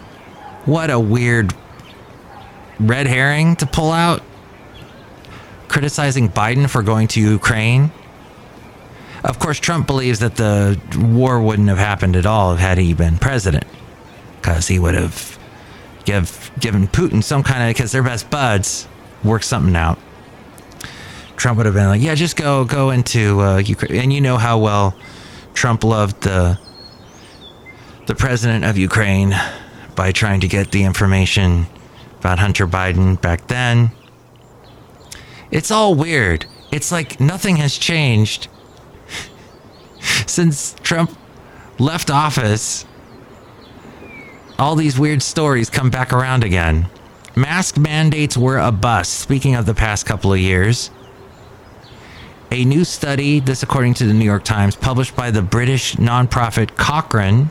what 0.65 0.91
a 0.91 1.01
weird 1.01 1.55
red 2.81 3.07
herring 3.07 3.57
to 3.57 3.67
pull 3.67 3.91
out. 3.93 4.23
Criticizing 5.69 6.29
Biden 6.29 6.69
for 6.69 6.83
going 6.83 7.09
to 7.09 7.21
Ukraine. 7.21 7.93
Of 9.25 9.39
course, 9.39 9.59
Trump 9.59 9.87
believes 9.87 10.21
that 10.21 10.37
the 10.37 10.81
war 10.97 11.41
wouldn't 11.41 11.69
have 11.69 11.79
happened 11.79 12.17
at 12.17 12.27
all 12.27 12.57
had 12.57 12.79
he 12.79 12.95
been 12.95 13.19
president 13.19 13.65
because 14.37 14.69
he 14.69 14.79
would 14.79 14.95
have 14.95 15.39
give 16.05 16.51
given 16.59 16.89
Putin 16.89 17.23
some 17.23 17.43
kind 17.43 17.63
of 17.63 17.69
because 17.69 17.93
they're 17.93 18.03
best 18.03 18.31
buds, 18.31 18.89
work 19.23 19.43
something 19.43 19.77
out. 19.77 19.99
Trump 21.37 21.59
would 21.59 21.67
have 21.67 21.75
been 21.75 21.89
like, 21.89 22.01
"Yeah, 22.01 22.15
just 22.15 22.37
go 22.37 22.65
go 22.65 22.91
into 22.91 23.41
uh, 23.41 23.59
Ukraine," 23.59 24.01
and 24.01 24.13
you 24.13 24.21
know 24.21 24.39
how 24.39 24.59
well 24.59 24.97
Trump 25.55 25.85
loved 25.85 26.23
the 26.23 26.59
the 28.07 28.15
president 28.15 28.65
of 28.65 28.79
Ukraine 28.79 29.35
by 29.95 30.13
trying 30.13 30.41
to 30.41 30.49
get 30.49 30.71
the 30.71 30.85
information 30.85 31.67
about 32.21 32.39
Hunter 32.39 32.67
Biden 32.67 33.21
back 33.21 33.49
then. 33.49 33.91
It's 35.51 35.71
all 35.71 35.95
weird. 35.95 36.47
It's 36.71 36.93
like 36.93 37.21
nothing 37.21 37.57
has 37.57 37.77
changed 37.79 38.49
since 40.27 40.75
Trump 40.83 41.17
left 41.79 42.11
office 42.11 42.85
all 44.59 44.75
these 44.75 44.99
weird 44.99 45.23
stories 45.23 45.71
come 45.71 45.89
back 45.89 46.13
around 46.13 46.43
again. 46.43 46.89
Mask 47.37 47.79
mandates 47.79 48.37
were 48.37 48.59
a 48.59 48.73
bust, 48.73 49.15
speaking 49.15 49.55
of 49.55 49.67
the 49.67 49.75
past 49.75 50.05
couple 50.05 50.33
of 50.33 50.41
years. 50.41 50.91
A 52.51 52.65
new 52.65 52.83
study, 52.83 53.39
this 53.39 53.63
according 53.63 53.95
to 53.95 54.07
the 54.07 54.13
New 54.13 54.25
York 54.25 54.43
Times, 54.43 54.75
published 54.75 55.15
by 55.15 55.31
the 55.31 55.43
British 55.43 55.95
nonprofit 55.95 56.75
Cochrane, 56.77 57.51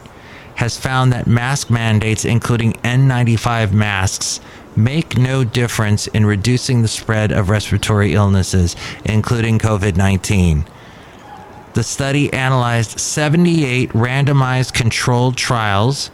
has 0.55 0.77
found 0.77 1.13
that 1.13 1.27
mask 1.27 1.69
mandates, 1.69 2.25
including 2.25 2.73
N95 2.73 3.71
masks, 3.71 4.41
make 4.77 5.17
no 5.17 5.43
difference 5.43 6.07
in 6.07 6.25
reducing 6.25 6.81
the 6.81 6.87
spread 6.87 7.31
of 7.31 7.49
respiratory 7.49 8.13
illnesses, 8.13 8.75
including 9.03 9.57
COVID 9.59 9.97
19. 9.97 10.65
The 11.73 11.83
study 11.83 12.31
analyzed 12.31 12.99
78 12.99 13.89
randomized 13.89 14.73
controlled 14.73 15.35
trials 15.35 16.11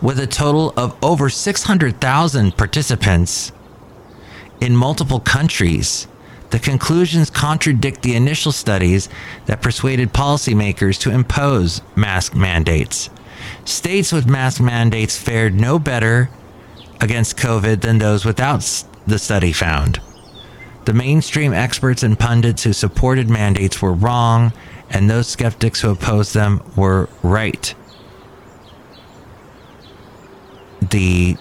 with 0.00 0.18
a 0.18 0.26
total 0.26 0.72
of 0.76 0.96
over 1.02 1.30
600,000 1.30 2.56
participants 2.56 3.52
in 4.60 4.76
multiple 4.76 5.20
countries. 5.20 6.06
The 6.50 6.58
conclusions 6.58 7.30
contradict 7.30 8.02
the 8.02 8.14
initial 8.14 8.52
studies 8.52 9.08
that 9.46 9.62
persuaded 9.62 10.12
policymakers 10.12 10.98
to 11.00 11.10
impose 11.10 11.80
mask 11.96 12.34
mandates. 12.34 13.10
States 13.64 14.12
with 14.12 14.28
mask 14.28 14.60
mandates 14.60 15.18
fared 15.18 15.54
no 15.54 15.78
better 15.78 16.30
against 17.04 17.36
COVID 17.36 17.82
than 17.82 17.98
those 17.98 18.24
without 18.24 18.84
the 19.06 19.18
study 19.18 19.52
found. 19.52 20.00
The 20.86 20.94
mainstream 20.94 21.52
experts 21.52 22.02
and 22.02 22.18
pundits 22.18 22.64
who 22.64 22.72
supported 22.72 23.28
mandates 23.28 23.82
were 23.82 23.92
wrong, 23.92 24.54
and 24.88 25.08
those 25.08 25.28
skeptics 25.28 25.82
who 25.82 25.90
opposed 25.90 26.32
them 26.32 26.62
were 26.76 27.10
right. 27.22 27.74
The 30.80 31.36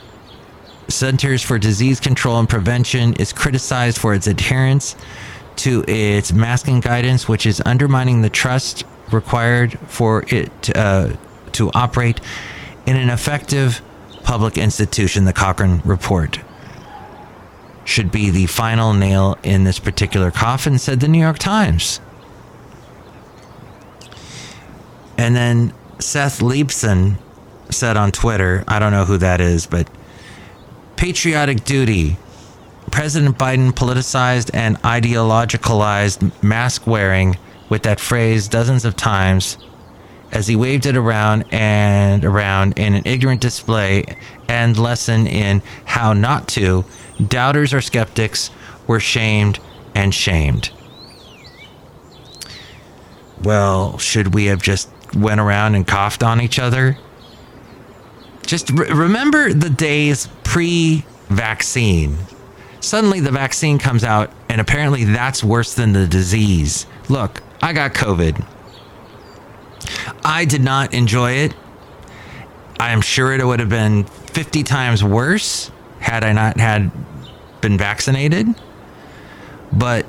Centers 0.89 1.41
for 1.41 1.57
Disease 1.57 2.01
Control 2.01 2.39
and 2.39 2.49
Prevention 2.49 3.13
is 3.13 3.31
criticized 3.31 3.97
for 3.97 4.13
its 4.13 4.27
adherence 4.27 4.97
to 5.57 5.85
its 5.87 6.33
masking 6.33 6.81
guidance, 6.81 7.29
which 7.29 7.45
is 7.45 7.61
undermining 7.65 8.21
the 8.21 8.29
trust 8.29 8.83
required 9.11 9.79
for 9.87 10.25
it 10.27 10.75
uh, 10.75 11.13
to 11.53 11.71
operate 11.73 12.19
in 12.85 12.97
an 12.97 13.09
effective 13.09 13.81
public 14.23 14.57
institution, 14.57 15.25
the 15.25 15.33
Cochrane 15.33 15.81
report. 15.85 16.39
Should 17.85 18.11
be 18.11 18.29
the 18.29 18.45
final 18.45 18.93
nail 18.93 19.37
in 19.43 19.65
this 19.65 19.79
particular 19.79 20.31
coffin, 20.31 20.77
said 20.77 20.99
the 20.99 21.07
New 21.07 21.19
York 21.19 21.37
Times. 21.37 21.99
And 25.17 25.35
then 25.35 25.73
Seth 25.99 26.39
Leibsohn 26.39 27.17
said 27.69 27.97
on 27.97 28.11
Twitter, 28.11 28.63
I 28.67 28.79
don't 28.79 28.91
know 28.91 29.05
who 29.05 29.17
that 29.17 29.41
is, 29.41 29.65
but 29.65 29.87
patriotic 30.95 31.63
duty. 31.63 32.17
President 32.91 33.37
Biden 33.37 33.71
politicized 33.71 34.49
and 34.53 34.77
ideologicalized 34.81 36.43
mask 36.43 36.87
wearing 36.87 37.37
with 37.69 37.83
that 37.83 37.99
phrase 37.99 38.47
dozens 38.47 38.85
of 38.85 38.95
times 38.95 39.57
as 40.33 40.47
he 40.47 40.55
waved 40.55 40.87
it 40.87 40.97
around 40.97 41.45
and 41.51 42.25
around 42.25 42.77
in 42.77 42.95
an 42.95 43.03
ignorant 43.05 43.39
display 43.39 44.03
and 44.49 44.77
lesson 44.77 45.27
in 45.27 45.61
how 45.85 46.11
not 46.11 46.47
to. 46.49 46.83
Doubters 47.27 47.73
or 47.73 47.81
skeptics 47.81 48.49
were 48.87 48.99
shamed 48.99 49.59
and 49.93 50.13
shamed. 50.13 50.71
Well, 53.43 53.99
should 53.99 54.33
we 54.33 54.45
have 54.45 54.61
just 54.61 54.89
went 55.15 55.39
around 55.39 55.75
and 55.75 55.87
coughed 55.87 56.23
on 56.23 56.41
each 56.41 56.57
other? 56.57 56.97
Just 58.45 58.71
re- 58.71 58.91
remember 58.91 59.53
the 59.53 59.69
days 59.69 60.27
pre 60.43 61.05
vaccine. 61.29 62.17
Suddenly 62.79 63.19
the 63.19 63.31
vaccine 63.31 63.77
comes 63.77 64.03
out, 64.03 64.31
and 64.49 64.59
apparently 64.59 65.03
that's 65.03 65.43
worse 65.43 65.75
than 65.75 65.93
the 65.93 66.07
disease. 66.07 66.85
Look, 67.07 67.41
I 67.61 67.71
got 67.71 67.93
COVID. 67.93 68.45
I 70.23 70.45
did 70.45 70.61
not 70.61 70.93
enjoy 70.93 71.31
it. 71.31 71.53
I 72.79 72.91
am 72.91 73.01
sure 73.01 73.33
it 73.33 73.45
would 73.45 73.59
have 73.59 73.69
been 73.69 74.03
50 74.03 74.63
times 74.63 75.03
worse 75.03 75.71
had 75.99 76.23
I 76.23 76.33
not 76.33 76.57
had 76.57 76.91
been 77.61 77.77
vaccinated. 77.77 78.47
But 79.71 80.05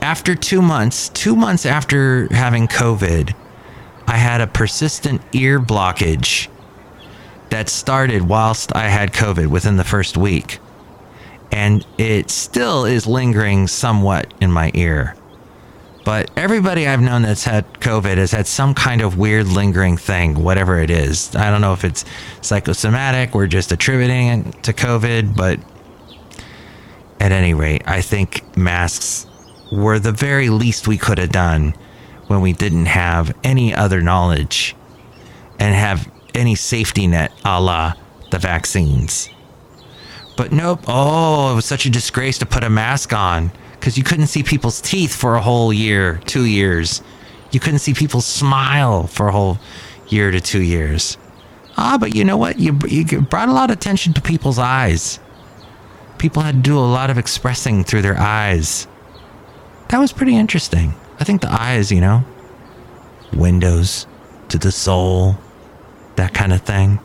after 0.00 0.34
two 0.34 0.62
months, 0.62 1.08
two 1.08 1.34
months 1.34 1.64
after 1.64 2.28
having 2.32 2.68
COVID, 2.68 3.34
I 4.06 4.16
had 4.16 4.40
a 4.40 4.46
persistent 4.46 5.22
ear 5.32 5.60
blockage 5.60 6.48
that 7.50 7.68
started 7.68 8.22
whilst 8.22 8.74
I 8.74 8.88
had 8.88 9.12
COVID 9.12 9.46
within 9.46 9.76
the 9.76 9.84
first 9.84 10.16
week. 10.16 10.58
And 11.50 11.86
it 11.98 12.30
still 12.30 12.84
is 12.84 13.06
lingering 13.06 13.68
somewhat 13.68 14.32
in 14.40 14.50
my 14.50 14.70
ear. 14.74 15.14
But 16.04 16.30
everybody 16.36 16.88
I've 16.88 17.00
known 17.00 17.22
that's 17.22 17.44
had 17.44 17.72
COVID 17.74 18.16
has 18.16 18.32
had 18.32 18.46
some 18.46 18.74
kind 18.74 19.00
of 19.00 19.18
weird 19.18 19.46
lingering 19.46 19.96
thing, 19.96 20.42
whatever 20.42 20.78
it 20.80 20.90
is. 20.90 21.34
I 21.36 21.50
don't 21.50 21.60
know 21.60 21.72
if 21.72 21.84
it's 21.84 22.04
psychosomatic, 22.40 23.34
we're 23.34 23.46
just 23.46 23.70
attributing 23.70 24.26
it 24.26 24.62
to 24.64 24.72
COVID, 24.72 25.36
but 25.36 25.60
at 27.20 27.30
any 27.30 27.54
rate, 27.54 27.82
I 27.86 28.00
think 28.00 28.56
masks 28.56 29.26
were 29.70 30.00
the 30.00 30.12
very 30.12 30.48
least 30.48 30.88
we 30.88 30.98
could 30.98 31.18
have 31.18 31.30
done 31.30 31.74
when 32.26 32.40
we 32.40 32.52
didn't 32.52 32.86
have 32.86 33.36
any 33.44 33.72
other 33.72 34.00
knowledge 34.00 34.74
and 35.60 35.74
have 35.74 36.10
any 36.34 36.56
safety 36.56 37.06
net 37.06 37.32
a 37.44 37.60
la 37.60 37.94
the 38.30 38.38
vaccines. 38.38 39.28
But 40.36 40.50
nope. 40.50 40.80
Oh, 40.88 41.52
it 41.52 41.54
was 41.54 41.66
such 41.66 41.86
a 41.86 41.90
disgrace 41.90 42.38
to 42.38 42.46
put 42.46 42.64
a 42.64 42.70
mask 42.70 43.12
on 43.12 43.52
because 43.82 43.98
you 43.98 44.04
couldn't 44.04 44.28
see 44.28 44.44
people's 44.44 44.80
teeth 44.80 45.12
for 45.12 45.34
a 45.34 45.40
whole 45.40 45.72
year, 45.72 46.20
two 46.24 46.44
years. 46.44 47.02
You 47.50 47.58
couldn't 47.58 47.80
see 47.80 47.94
people 47.94 48.20
smile 48.20 49.08
for 49.08 49.26
a 49.26 49.32
whole 49.32 49.58
year 50.06 50.30
to 50.30 50.40
two 50.40 50.62
years. 50.62 51.18
Ah, 51.76 51.98
but 51.98 52.14
you 52.14 52.22
know 52.24 52.36
what? 52.36 52.60
You, 52.60 52.78
you 52.86 53.22
brought 53.22 53.48
a 53.48 53.52
lot 53.52 53.70
of 53.70 53.76
attention 53.76 54.12
to 54.12 54.20
people's 54.20 54.60
eyes. 54.60 55.18
People 56.18 56.42
had 56.42 56.54
to 56.54 56.60
do 56.60 56.78
a 56.78 56.94
lot 56.94 57.10
of 57.10 57.18
expressing 57.18 57.82
through 57.82 58.02
their 58.02 58.16
eyes. 58.16 58.86
That 59.88 59.98
was 59.98 60.12
pretty 60.12 60.36
interesting. 60.36 60.94
I 61.18 61.24
think 61.24 61.40
the 61.40 61.50
eyes, 61.50 61.90
you 61.90 62.00
know, 62.00 62.24
windows 63.32 64.06
to 64.50 64.58
the 64.58 64.70
soul, 64.70 65.36
that 66.14 66.34
kind 66.34 66.52
of 66.52 66.62
thing. 66.62 67.00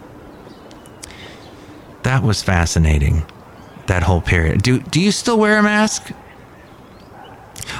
That 2.03 2.21
was 2.21 2.43
fascinating. 2.43 3.25
That 3.87 4.03
whole 4.03 4.21
period. 4.21 4.61
Do 4.61 4.79
do 4.79 5.01
you 5.01 5.11
still 5.11 5.39
wear 5.39 5.57
a 5.57 5.63
mask? 5.63 6.13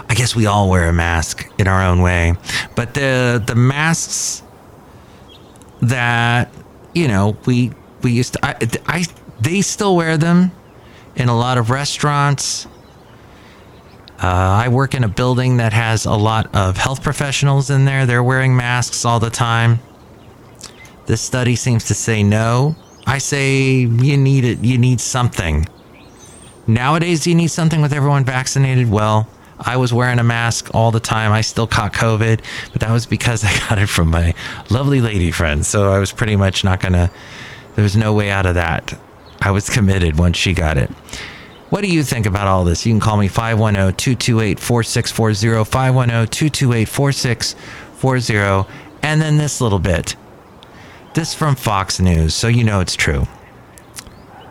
I 0.10 0.14
guess 0.14 0.36
we 0.36 0.46
all 0.46 0.70
wear 0.70 0.88
a 0.90 0.94
mask 0.94 1.50
in 1.58 1.68
our 1.68 1.84
own 1.84 2.02
way. 2.02 2.36
But 2.76 2.94
the 2.94 3.44
the 3.46 3.56
masks 3.56 4.44
that 5.82 6.52
you 6.94 7.08
know 7.08 7.38
we 7.46 7.72
we 8.02 8.12
used 8.12 8.34
to 8.34 8.46
I, 8.46 8.56
I 8.86 9.06
they 9.40 9.62
still 9.62 9.96
wear 9.96 10.18
them 10.18 10.52
in 11.16 11.30
a 11.30 11.38
lot 11.38 11.58
of 11.58 11.70
restaurants. 11.70 12.68
Uh, 14.20 14.26
I 14.66 14.70
work 14.70 14.96
in 14.96 15.04
a 15.04 15.08
building 15.08 15.58
that 15.58 15.74
has 15.74 16.06
a 16.06 16.14
lot 16.14 16.56
of 16.56 16.76
health 16.76 17.04
professionals 17.04 17.70
in 17.70 17.86
there. 17.86 18.08
They're 18.08 18.24
wearing 18.24 18.56
masks 18.56 19.06
all 19.06 19.20
the 19.20 19.30
time. 19.30 19.80
This 21.06 21.22
study 21.22 21.56
seems 21.56 21.86
to 21.86 21.94
say 21.94 22.24
no. 22.24 22.76
I 23.06 23.20
say 23.20 23.62
you 23.62 24.18
need 24.18 24.44
it. 24.44 24.60
You 24.60 24.78
need 24.78 25.00
something. 25.00 25.68
Nowadays, 26.66 27.26
you 27.26 27.36
need 27.36 27.48
something 27.48 27.82
with 27.82 27.94
everyone 27.94 28.26
vaccinated? 28.26 28.90
Well, 28.92 29.28
I 29.60 29.78
was 29.78 29.92
wearing 29.92 30.20
a 30.20 30.24
mask 30.24 30.70
all 30.74 30.92
the 30.92 31.00
time. 31.00 31.32
I 31.32 31.42
still 31.42 31.68
caught 31.68 31.94
COVID, 31.94 32.42
but 32.72 32.82
that 32.82 32.92
was 32.92 33.06
because 33.06 33.44
I 33.46 33.52
got 33.70 33.80
it 33.80 33.88
from 33.88 34.10
my 34.10 34.34
lovely 34.70 35.02
lady 35.02 35.32
friend. 35.32 35.66
So 35.66 35.92
I 35.92 36.00
was 36.00 36.12
pretty 36.12 36.36
much 36.36 36.64
not 36.64 36.80
going 36.80 36.94
to, 36.94 37.10
there 37.76 37.84
was 37.84 37.98
no 37.98 38.14
way 38.14 38.30
out 38.30 38.46
of 38.46 38.56
that. 38.56 38.98
I 39.42 39.52
was 39.52 39.70
committed 39.70 40.18
once 40.18 40.38
she 40.38 40.54
got 40.54 40.78
it. 40.78 40.90
What 41.70 41.82
do 41.82 41.90
you 41.90 42.04
think 42.04 42.26
about 42.26 42.48
all 42.48 42.64
this? 42.64 42.86
You 42.86 42.94
can 42.94 43.00
call 43.02 43.18
me 43.18 43.28
510 43.28 43.96
228 43.96 44.60
4640, 44.60 45.70
510 45.70 46.28
228 46.28 46.88
4640, 46.88 48.74
and 49.04 49.22
then 49.22 49.38
this 49.38 49.60
little 49.60 49.80
bit. 49.80 50.16
This 51.14 51.34
from 51.34 51.56
Fox 51.56 52.00
News, 52.00 52.34
so 52.34 52.48
you 52.48 52.64
know 52.64 52.80
it's 52.80 52.96
true. 52.96 53.28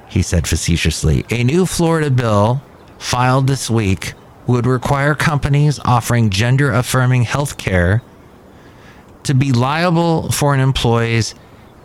He 0.09 0.23
said 0.23 0.47
facetiously 0.47 1.25
A 1.31 1.43
new 1.45 1.65
Florida 1.67 2.11
bill 2.11 2.61
filed 2.99 3.47
this 3.47 3.71
week 3.71 4.15
would 4.47 4.67
require 4.67 5.15
companies 5.15 5.79
offering 5.85 6.31
gender 6.31 6.73
affirming 6.73 7.23
health 7.23 7.59
care 7.59 8.03
to 9.25 9.35
be 9.35 9.53
liable 9.53 10.31
for 10.31 10.55
an 10.55 10.61
employee's 10.61 11.35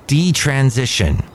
detransition. 0.07 1.25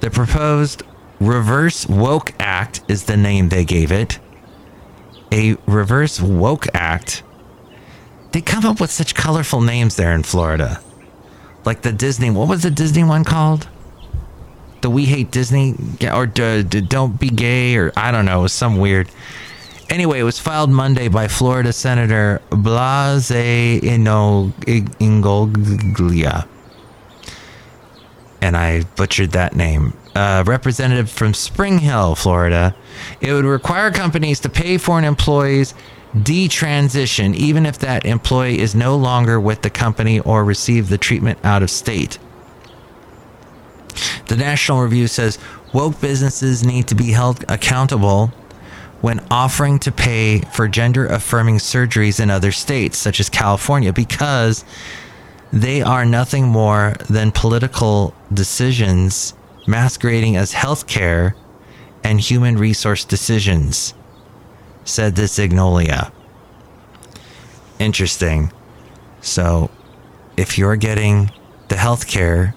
The 0.00 0.10
proposed 0.10 0.82
Reverse 1.20 1.86
Woke 1.86 2.32
Act 2.40 2.80
is 2.88 3.04
the 3.04 3.16
name 3.16 3.48
they 3.48 3.64
gave 3.64 3.92
it. 3.92 4.18
A 5.32 5.56
Reverse 5.66 6.20
Woke 6.20 6.66
Act. 6.74 7.22
They 8.32 8.40
come 8.40 8.66
up 8.66 8.80
with 8.80 8.90
such 8.90 9.14
colorful 9.14 9.60
names 9.60 9.96
there 9.96 10.12
in 10.12 10.22
Florida. 10.24 10.80
Like 11.64 11.82
the 11.82 11.92
Disney, 11.92 12.30
what 12.30 12.48
was 12.48 12.62
the 12.62 12.70
Disney 12.70 13.04
one 13.04 13.24
called? 13.24 13.68
The 14.82 14.90
We 14.90 15.06
Hate 15.06 15.30
Disney 15.30 15.74
or 16.12 16.26
Don't 16.26 17.18
Be 17.18 17.28
Gay 17.28 17.76
or 17.76 17.92
I 17.96 18.10
don't 18.10 18.26
know, 18.26 18.46
some 18.46 18.78
weird. 18.78 19.08
Anyway, 19.88 20.18
it 20.18 20.24
was 20.24 20.38
filed 20.38 20.70
Monday 20.70 21.08
by 21.08 21.28
Florida 21.28 21.72
Senator 21.72 22.42
Blase 22.50 23.30
Ingoglia. 25.00 26.46
And 28.42 28.56
I 28.56 28.82
butchered 28.96 29.30
that 29.30 29.54
name. 29.56 29.94
Representative 30.14 31.08
from 31.10 31.34
Spring 31.34 31.78
Hill, 31.78 32.14
Florida. 32.14 32.74
It 33.20 33.32
would 33.32 33.44
require 33.44 33.90
companies 33.90 34.40
to 34.40 34.48
pay 34.48 34.76
for 34.78 34.98
an 34.98 35.04
employee's 35.04 35.72
detransition, 36.14 37.34
even 37.34 37.66
if 37.66 37.78
that 37.78 38.06
employee 38.06 38.58
is 38.58 38.74
no 38.74 38.96
longer 38.96 39.38
with 39.38 39.62
the 39.62 39.70
company 39.70 40.18
or 40.20 40.44
receive 40.44 40.88
the 40.88 40.98
treatment 40.98 41.38
out 41.44 41.62
of 41.62 41.70
state. 41.70 42.18
The 44.28 44.36
National 44.36 44.82
Review 44.82 45.06
says 45.06 45.38
woke 45.72 46.00
businesses 46.00 46.64
need 46.64 46.88
to 46.88 46.94
be 46.94 47.12
held 47.12 47.44
accountable 47.48 48.32
when 49.00 49.24
offering 49.30 49.78
to 49.80 49.92
pay 49.92 50.40
for 50.52 50.68
gender 50.68 51.06
affirming 51.06 51.58
surgeries 51.58 52.20
in 52.20 52.30
other 52.30 52.52
states, 52.52 52.98
such 52.98 53.20
as 53.20 53.28
California, 53.28 53.92
because 53.92 54.64
they 55.52 55.82
are 55.82 56.04
nothing 56.04 56.46
more 56.46 56.94
than 57.08 57.30
political 57.30 58.14
decisions 58.32 59.34
masquerading 59.66 60.36
as 60.36 60.52
healthcare 60.52 61.34
and 62.02 62.20
human 62.20 62.56
resource 62.56 63.04
decisions, 63.04 63.94
said 64.84 65.16
the 65.16 65.22
Signolia. 65.22 66.12
Interesting. 67.78 68.52
So, 69.20 69.70
if 70.36 70.56
you're 70.56 70.76
getting 70.76 71.30
the 71.68 71.74
healthcare, 71.74 72.54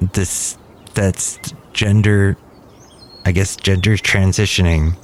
this 0.00 0.58
that's 0.94 1.38
gender, 1.72 2.36
I 3.24 3.32
guess 3.32 3.56
gender 3.56 3.96
transitioning, 3.96 4.96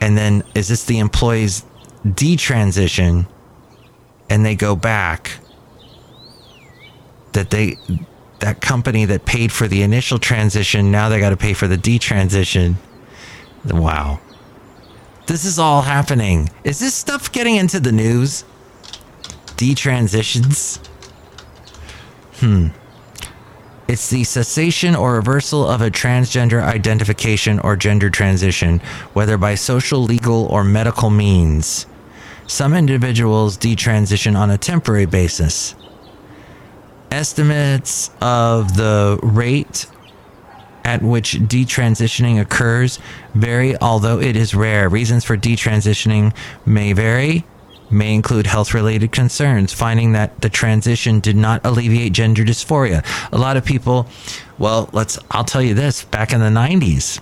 and 0.00 0.16
then 0.16 0.42
is 0.54 0.68
this 0.68 0.84
the 0.84 0.98
employee's 0.98 1.64
detransition, 2.04 3.26
and 4.28 4.44
they 4.44 4.54
go 4.54 4.76
back? 4.76 5.38
That 7.32 7.50
they 7.50 7.76
that 8.40 8.60
company 8.60 9.04
that 9.04 9.24
paid 9.26 9.52
for 9.52 9.68
the 9.68 9.82
initial 9.82 10.18
transition 10.18 10.90
now 10.90 11.08
they 11.08 11.20
got 11.20 11.30
to 11.30 11.36
pay 11.36 11.52
for 11.52 11.68
the 11.68 11.76
detransition. 11.76 12.74
Wow. 13.64 14.20
This 15.26 15.44
is 15.44 15.58
all 15.58 15.82
happening. 15.82 16.50
Is 16.64 16.80
this 16.80 16.94
stuff 16.94 17.30
getting 17.30 17.56
into 17.56 17.78
the 17.78 17.92
news? 17.92 18.44
Detransitions? 19.56 20.84
Hmm. 22.40 22.68
It's 23.90 24.08
the 24.08 24.22
cessation 24.22 24.94
or 24.94 25.16
reversal 25.16 25.68
of 25.68 25.82
a 25.82 25.90
transgender 25.90 26.62
identification 26.62 27.58
or 27.58 27.74
gender 27.74 28.08
transition, 28.08 28.78
whether 29.14 29.36
by 29.36 29.56
social, 29.56 30.00
legal, 30.04 30.44
or 30.44 30.62
medical 30.62 31.10
means. 31.10 31.86
Some 32.46 32.72
individuals 32.72 33.58
detransition 33.58 34.38
on 34.38 34.48
a 34.48 34.56
temporary 34.56 35.06
basis. 35.06 35.74
Estimates 37.10 38.12
of 38.20 38.76
the 38.76 39.18
rate 39.24 39.86
at 40.84 41.02
which 41.02 41.32
detransitioning 41.32 42.40
occurs 42.40 43.00
vary, 43.34 43.76
although 43.78 44.20
it 44.20 44.36
is 44.36 44.54
rare. 44.54 44.88
Reasons 44.88 45.24
for 45.24 45.36
detransitioning 45.36 46.32
may 46.64 46.92
vary, 46.92 47.44
may 47.90 48.14
include 48.14 48.46
health 48.46 48.72
related 48.72 49.12
concerns, 49.12 49.72
finding 49.72 50.12
that 50.12 50.40
the 50.40 50.48
transition 50.48 51.20
did 51.20 51.36
not 51.36 51.64
alleviate 51.64 52.12
gender 52.12 52.44
dysphoria. 52.44 53.04
A 53.32 53.38
lot 53.38 53.56
of 53.56 53.64
people, 53.64 54.06
well, 54.58 54.88
let's, 54.92 55.18
I'll 55.30 55.44
tell 55.44 55.62
you 55.62 55.74
this 55.74 56.04
back 56.04 56.32
in 56.32 56.40
the 56.40 56.46
90s, 56.46 57.20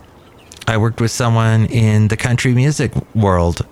I 0.66 0.76
worked 0.76 1.00
with 1.00 1.11
someone 1.11 1.66
in 1.66 2.09
the 2.09 2.16
country 2.16 2.54
music 2.54 2.92
world, 3.14 3.66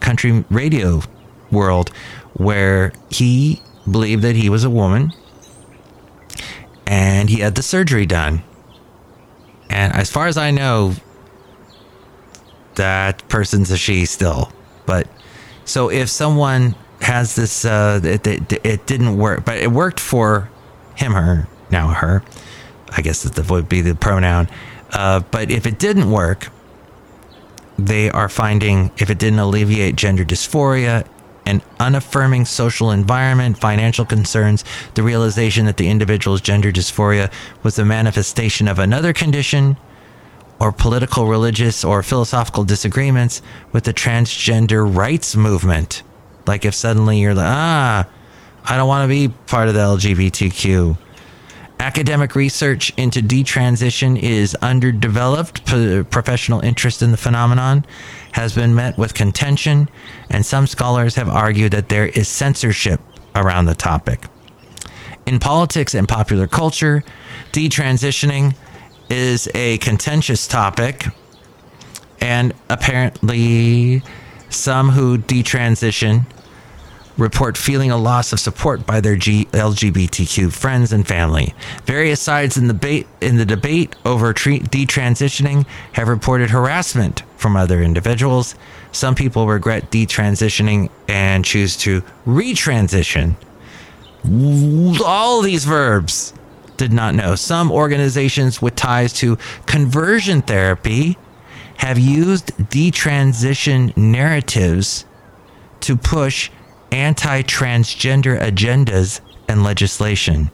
country 0.00 0.44
radio 0.50 1.02
world, 1.50 1.90
where 2.34 2.92
he 3.10 3.60
believed 3.90 4.22
that 4.22 4.36
he 4.36 4.48
was 4.48 4.62
a 4.64 4.70
woman 4.70 5.12
and 6.86 7.28
he 7.28 7.40
had 7.40 7.54
the 7.54 7.62
surgery 7.62 8.06
done. 8.06 8.42
And 9.68 9.92
as 9.94 10.10
far 10.10 10.26
as 10.28 10.36
I 10.36 10.52
know, 10.52 10.94
that 12.76 13.26
person's 13.28 13.70
a 13.70 13.76
she 13.76 14.06
still. 14.06 14.52
But 14.86 15.08
so 15.66 15.90
if 15.90 16.08
someone 16.08 16.74
has 17.00 17.34
this, 17.34 17.64
uh, 17.64 18.00
it, 18.02 18.26
it, 18.26 18.64
it 18.64 18.86
didn't 18.86 19.18
work, 19.18 19.44
but 19.44 19.58
it 19.58 19.70
worked 19.70 20.00
for 20.00 20.48
him, 20.94 21.12
her, 21.12 21.46
now 21.70 21.88
her. 21.88 22.22
I 22.96 23.02
guess 23.02 23.22
that 23.24 23.50
would 23.50 23.68
be 23.68 23.82
the 23.82 23.94
pronoun. 23.94 24.48
Uh, 24.92 25.20
but 25.30 25.50
if 25.50 25.66
it 25.66 25.78
didn't 25.78 26.10
work, 26.10 26.48
they 27.78 28.10
are 28.10 28.28
finding 28.28 28.90
if 28.96 29.10
it 29.10 29.18
didn't 29.18 29.40
alleviate 29.40 29.96
gender 29.96 30.24
dysphoria, 30.24 31.06
an 31.44 31.62
unaffirming 31.78 32.44
social 32.44 32.90
environment, 32.90 33.58
financial 33.58 34.04
concerns, 34.04 34.64
the 34.94 35.02
realization 35.02 35.66
that 35.66 35.76
the 35.76 35.88
individual's 35.88 36.40
gender 36.40 36.72
dysphoria 36.72 37.30
was 37.62 37.78
a 37.78 37.84
manifestation 37.84 38.66
of 38.66 38.78
another 38.78 39.12
condition, 39.12 39.76
or 40.58 40.72
political, 40.72 41.26
religious, 41.26 41.84
or 41.84 42.02
philosophical 42.02 42.64
disagreements 42.64 43.42
with 43.72 43.84
the 43.84 43.92
transgender 43.92 44.84
rights 44.96 45.36
movement. 45.36 46.02
Like 46.46 46.64
if 46.64 46.74
suddenly 46.74 47.20
you're 47.20 47.34
like, 47.34 47.46
ah, 47.46 48.08
I 48.64 48.76
don't 48.76 48.88
want 48.88 49.04
to 49.04 49.08
be 49.08 49.32
part 49.46 49.68
of 49.68 49.74
the 49.74 49.80
LGBTQ. 49.80 50.98
Academic 51.78 52.34
research 52.34 52.90
into 52.96 53.20
detransition 53.20 54.18
is 54.18 54.54
underdeveloped. 54.56 55.66
P- 55.66 56.02
professional 56.04 56.60
interest 56.60 57.02
in 57.02 57.10
the 57.10 57.18
phenomenon 57.18 57.84
has 58.32 58.54
been 58.54 58.74
met 58.74 58.96
with 58.96 59.12
contention, 59.12 59.88
and 60.30 60.44
some 60.44 60.66
scholars 60.66 61.16
have 61.16 61.28
argued 61.28 61.72
that 61.72 61.90
there 61.90 62.06
is 62.06 62.28
censorship 62.28 63.00
around 63.34 63.66
the 63.66 63.74
topic. 63.74 64.24
In 65.26 65.38
politics 65.38 65.94
and 65.94 66.08
popular 66.08 66.46
culture, 66.46 67.04
detransitioning 67.52 68.56
is 69.08 69.48
a 69.54 69.78
contentious 69.78 70.46
topic, 70.46 71.06
and 72.20 72.52
apparently, 72.68 74.02
some 74.50 74.90
who 74.90 75.18
detransition 75.18 76.26
report 77.16 77.56
feeling 77.56 77.90
a 77.90 77.96
loss 77.96 78.32
of 78.32 78.40
support 78.40 78.86
by 78.86 79.00
their 79.00 79.16
G- 79.16 79.46
LGBTQ 79.52 80.52
friends 80.52 80.92
and 80.92 81.06
family. 81.06 81.54
Various 81.84 82.20
sides 82.20 82.56
in 82.56 82.66
the 82.66 82.74
debate 82.74 83.06
in 83.20 83.36
the 83.36 83.46
debate 83.46 83.96
over 84.04 84.32
tre- 84.32 84.60
detransitioning 84.60 85.66
have 85.92 86.08
reported 86.08 86.50
harassment 86.50 87.22
from 87.36 87.56
other 87.56 87.80
individuals. 87.82 88.54
Some 88.92 89.14
people 89.14 89.46
regret 89.46 89.90
detransitioning 89.90 90.90
and 91.08 91.44
choose 91.44 91.76
to 91.78 92.02
retransition. 92.26 93.36
All 95.04 95.40
these 95.42 95.64
verbs 95.64 96.34
did 96.76 96.92
not 96.92 97.14
know. 97.14 97.34
Some 97.34 97.72
organizations 97.72 98.60
with 98.60 98.76
ties 98.76 99.12
to 99.14 99.36
conversion 99.66 100.42
therapy 100.42 101.18
have 101.78 101.98
used 101.98 102.56
detransition 102.56 103.96
narratives 103.96 105.04
to 105.80 105.96
push 105.96 106.50
anti 106.90 107.42
transgender 107.42 108.40
agendas 108.40 109.20
and 109.48 109.62
legislation. 109.62 110.50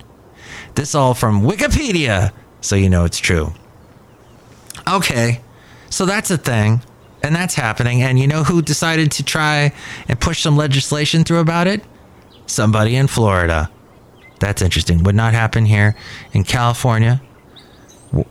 This 0.75 0.95
all 0.95 1.15
from 1.15 1.43
Wikipedia, 1.43 2.33
so 2.61 2.77
you 2.77 2.89
know 2.89 3.05
it's 3.05 3.19
true. 3.19 3.53
Okay, 4.89 5.41
so 5.91 6.07
that's 6.07 6.31
a 6.31 6.39
thing, 6.39 6.81
and 7.23 7.35
that's 7.35 7.55
happening. 7.55 8.03
And 8.03 8.19
you 8.19 8.27
know 8.27 8.43
who 8.43 8.63
decided 8.63 9.13
to 9.13 9.25
try 9.25 9.73
and 10.09 10.21
push 10.21 10.43
some 10.43 10.57
legislation 10.57 11.25
through 11.25 11.41
about 11.41 11.67
it? 11.67 11.85
Somebody 12.47 12.97
in 12.97 13.07
Florida. 13.07 13.71
That's 14.43 14.61
interesting. 14.61 15.05
Would 15.05 15.15
not 15.15 15.35
happen 15.35 15.67
here 15.67 15.95
in 16.33 16.43
California. 16.43 17.23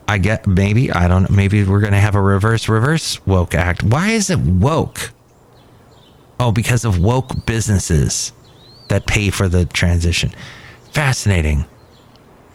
I 0.06 0.18
get 0.18 0.46
maybe 0.46 0.92
I 0.92 1.08
don't. 1.08 1.30
Maybe 1.30 1.64
we're 1.64 1.80
gonna 1.80 2.00
have 2.00 2.14
a 2.14 2.20
reverse 2.20 2.68
reverse 2.68 3.24
woke 3.26 3.54
act. 3.54 3.82
Why 3.82 4.10
is 4.10 4.28
it 4.28 4.38
woke? 4.38 5.10
Oh, 6.38 6.52
because 6.52 6.84
of 6.84 6.98
woke 6.98 7.46
businesses 7.46 8.32
that 8.90 9.06
pay 9.06 9.30
for 9.30 9.48
the 9.48 9.64
transition. 9.64 10.32
Fascinating. 10.90 11.64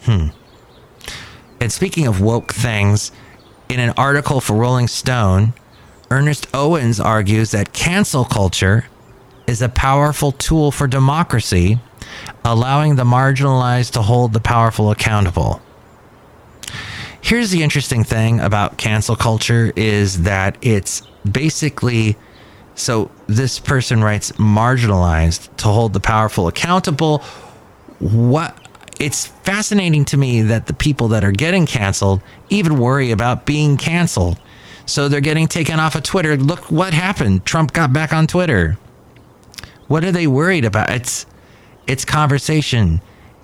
Hmm. 0.02 0.28
And 1.60 1.72
speaking 1.72 2.06
of 2.06 2.20
woke 2.20 2.54
things, 2.54 3.10
in 3.68 3.80
an 3.80 3.90
article 3.96 4.40
for 4.40 4.54
Rolling 4.54 4.86
Stone, 4.86 5.52
Ernest 6.12 6.46
Owens 6.54 7.00
argues 7.00 7.50
that 7.50 7.72
cancel 7.72 8.24
culture 8.24 8.86
is 9.48 9.62
a 9.62 9.68
powerful 9.68 10.32
tool 10.32 10.70
for 10.70 10.86
democracy, 10.86 11.80
allowing 12.44 12.96
the 12.96 13.04
marginalized 13.04 13.92
to 13.92 14.02
hold 14.02 14.34
the 14.34 14.40
powerful 14.40 14.90
accountable. 14.90 15.62
Here's 17.22 17.50
the 17.50 17.62
interesting 17.62 18.04
thing 18.04 18.40
about 18.40 18.76
cancel 18.76 19.16
culture 19.16 19.72
is 19.74 20.22
that 20.22 20.56
it's 20.62 21.02
basically 21.30 22.16
so 22.74 23.10
this 23.26 23.58
person 23.58 24.04
writes 24.04 24.32
marginalized 24.32 25.54
to 25.56 25.68
hold 25.68 25.94
the 25.94 26.00
powerful 26.00 26.46
accountable. 26.46 27.18
What 27.98 28.56
it's 29.00 29.26
fascinating 29.26 30.04
to 30.06 30.16
me 30.16 30.42
that 30.42 30.66
the 30.66 30.74
people 30.74 31.08
that 31.08 31.24
are 31.24 31.32
getting 31.32 31.66
canceled 31.66 32.20
even 32.50 32.78
worry 32.78 33.10
about 33.10 33.46
being 33.46 33.76
canceled. 33.76 34.38
So 34.86 35.08
they're 35.08 35.20
getting 35.20 35.48
taken 35.48 35.80
off 35.80 35.96
of 35.96 36.02
Twitter. 36.02 36.36
Look 36.36 36.70
what 36.70 36.94
happened. 36.94 37.44
Trump 37.44 37.72
got 37.72 37.92
back 37.92 38.12
on 38.12 38.26
Twitter. 38.26 38.78
What 39.88 40.04
are 40.04 40.12
they 40.12 40.26
worried 40.26 40.64
about? 40.64 40.90
It's 40.90 41.26
it's 41.86 42.04
conversation. 42.04 43.00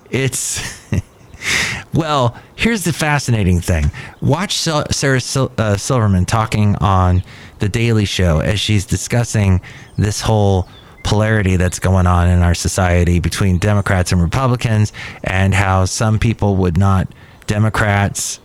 It's 0.09 0.61
well, 1.93 2.37
here's 2.55 2.83
the 2.83 2.93
fascinating 2.93 3.59
thing. 3.59 3.91
Watch 4.21 4.57
Sarah 4.57 5.21
Sil- 5.21 5.51
uh, 5.57 5.77
Silverman 5.77 6.25
talking 6.25 6.75
on 6.77 7.23
the 7.59 7.69
Daily 7.69 8.05
Show 8.05 8.39
as 8.39 8.59
she's 8.59 8.85
discussing 8.85 9.61
this 9.97 10.21
whole 10.21 10.67
polarity 11.03 11.55
that's 11.55 11.79
going 11.79 12.07
on 12.07 12.27
in 12.27 12.41
our 12.41 12.55
society 12.55 13.19
between 13.19 13.57
Democrats 13.59 14.11
and 14.11 14.21
Republicans, 14.21 14.91
and 15.23 15.53
how 15.53 15.85
some 15.85 16.19
people 16.19 16.55
would 16.57 16.77
not 16.77 17.07
Democrats. 17.47 18.39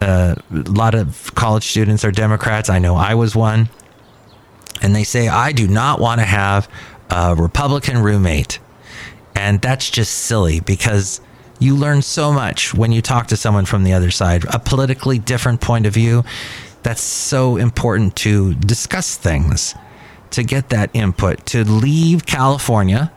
Uh, 0.00 0.34
a 0.50 0.54
lot 0.54 0.94
of 0.94 1.34
college 1.34 1.64
students 1.66 2.04
are 2.04 2.12
Democrats. 2.12 2.70
I 2.70 2.78
know 2.78 2.94
I 2.94 3.14
was 3.14 3.34
one. 3.34 3.68
And 4.80 4.94
they 4.94 5.02
say, 5.02 5.28
I 5.28 5.50
do 5.52 5.66
not 5.66 6.00
want 6.00 6.20
to 6.20 6.24
have 6.24 6.68
a 7.10 7.34
Republican 7.34 7.98
roommate. 7.98 8.58
And 9.34 9.60
that's 9.60 9.90
just 9.90 10.12
silly 10.12 10.60
because 10.60 11.20
you 11.58 11.76
learn 11.76 12.02
so 12.02 12.32
much 12.32 12.74
when 12.74 12.92
you 12.92 13.02
talk 13.02 13.28
to 13.28 13.36
someone 13.36 13.64
from 13.64 13.84
the 13.84 13.92
other 13.92 14.10
side, 14.10 14.44
a 14.52 14.58
politically 14.58 15.18
different 15.18 15.60
point 15.60 15.86
of 15.86 15.94
view. 15.94 16.24
That's 16.82 17.02
so 17.02 17.56
important 17.56 18.16
to 18.16 18.54
discuss 18.54 19.16
things, 19.16 19.74
to 20.30 20.42
get 20.42 20.70
that 20.70 20.90
input, 20.92 21.44
to 21.46 21.64
leave 21.64 22.26
California 22.26 23.12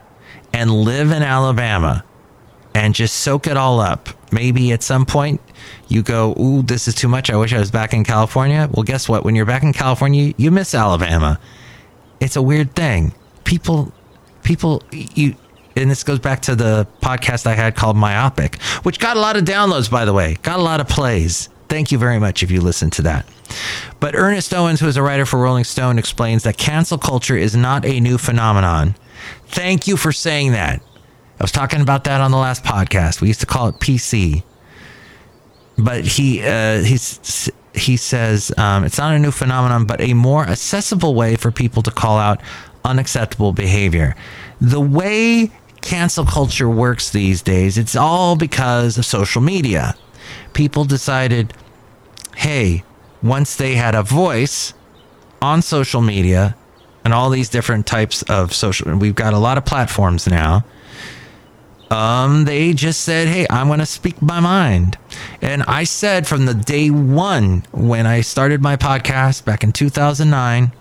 and 0.53 0.71
live 0.71 1.11
in 1.11 1.23
Alabama 1.23 2.03
and 2.73 2.95
just 2.95 3.17
soak 3.17 3.47
it 3.47 3.57
all 3.57 3.79
up. 3.79 4.09
Maybe 4.31 4.71
at 4.71 4.81
some 4.81 5.05
point 5.05 5.41
you 5.87 6.01
go, 6.01 6.33
Ooh, 6.39 6.61
this 6.61 6.87
is 6.87 6.95
too 6.95 7.07
much. 7.07 7.29
I 7.29 7.35
wish 7.35 7.53
I 7.53 7.59
was 7.59 7.71
back 7.71 7.93
in 7.93 8.03
California. 8.03 8.69
Well, 8.71 8.83
guess 8.83 9.09
what? 9.09 9.23
When 9.23 9.35
you're 9.35 9.45
back 9.45 9.63
in 9.63 9.73
California, 9.73 10.33
you 10.37 10.51
miss 10.51 10.73
Alabama. 10.73 11.39
It's 12.19 12.35
a 12.35 12.41
weird 12.41 12.75
thing. 12.75 13.13
People, 13.51 13.91
people, 14.43 14.81
you, 14.93 15.35
and 15.75 15.91
this 15.91 16.05
goes 16.05 16.19
back 16.19 16.41
to 16.43 16.55
the 16.55 16.87
podcast 17.01 17.45
I 17.45 17.53
had 17.53 17.75
called 17.75 17.97
Myopic, 17.97 18.61
which 18.83 18.97
got 18.97 19.17
a 19.17 19.19
lot 19.19 19.35
of 19.35 19.43
downloads, 19.43 19.91
by 19.91 20.05
the 20.05 20.13
way, 20.13 20.37
got 20.41 20.57
a 20.57 20.61
lot 20.61 20.79
of 20.79 20.87
plays. 20.87 21.49
Thank 21.67 21.91
you 21.91 21.97
very 21.97 22.17
much 22.17 22.43
if 22.43 22.49
you 22.49 22.61
listened 22.61 22.93
to 22.93 23.01
that. 23.01 23.25
But 23.99 24.15
Ernest 24.15 24.53
Owens, 24.53 24.79
who 24.79 24.87
is 24.87 24.95
a 24.95 25.03
writer 25.03 25.25
for 25.25 25.37
Rolling 25.37 25.65
Stone, 25.65 25.99
explains 25.99 26.43
that 26.43 26.55
cancel 26.55 26.97
culture 26.97 27.35
is 27.35 27.53
not 27.53 27.85
a 27.85 27.99
new 27.99 28.17
phenomenon. 28.17 28.95
Thank 29.47 29.85
you 29.85 29.97
for 29.97 30.13
saying 30.13 30.53
that. 30.53 30.81
I 31.37 31.43
was 31.43 31.51
talking 31.51 31.81
about 31.81 32.05
that 32.05 32.21
on 32.21 32.31
the 32.31 32.37
last 32.37 32.63
podcast. 32.63 33.19
We 33.19 33.27
used 33.27 33.41
to 33.41 33.47
call 33.47 33.67
it 33.67 33.75
PC. 33.81 34.43
But 35.77 36.05
he 36.05 36.41
uh, 36.41 36.83
he's, 36.83 37.51
he 37.73 37.97
says 37.97 38.53
um, 38.57 38.85
it's 38.85 38.97
not 38.97 39.13
a 39.13 39.19
new 39.19 39.31
phenomenon, 39.31 39.83
but 39.83 39.99
a 39.99 40.13
more 40.13 40.45
accessible 40.45 41.15
way 41.15 41.35
for 41.35 41.51
people 41.51 41.83
to 41.83 41.91
call 41.91 42.17
out 42.17 42.41
unacceptable 42.83 43.53
behavior. 43.53 44.15
The 44.59 44.81
way 44.81 45.51
cancel 45.81 46.25
culture 46.25 46.69
works 46.69 47.09
these 47.09 47.41
days, 47.41 47.77
it's 47.77 47.95
all 47.95 48.35
because 48.35 48.97
of 48.97 49.05
social 49.05 49.41
media. 49.41 49.95
People 50.53 50.85
decided, 50.85 51.53
hey, 52.35 52.83
once 53.23 53.55
they 53.55 53.75
had 53.75 53.95
a 53.95 54.03
voice 54.03 54.73
on 55.41 55.61
social 55.61 56.01
media 56.01 56.55
and 57.03 57.13
all 57.13 57.29
these 57.29 57.49
different 57.49 57.87
types 57.87 58.21
of 58.23 58.53
social, 58.53 58.95
we've 58.95 59.15
got 59.15 59.33
a 59.33 59.39
lot 59.39 59.57
of 59.57 59.65
platforms 59.65 60.27
now. 60.27 60.63
Um, 61.89 62.45
they 62.45 62.73
just 62.73 63.01
said, 63.01 63.27
"Hey, 63.27 63.45
I'm 63.49 63.67
going 63.67 63.79
to 63.79 63.85
speak 63.85 64.21
my 64.21 64.39
mind," 64.39 64.97
and 65.41 65.61
I 65.63 65.83
said 65.83 66.25
from 66.25 66.45
the 66.45 66.53
day 66.53 66.89
one 66.89 67.63
when 67.71 68.07
I 68.07 68.21
started 68.21 68.61
my 68.61 68.77
podcast 68.77 69.43
back 69.43 69.61
in 69.61 69.73
2009, 69.73 70.71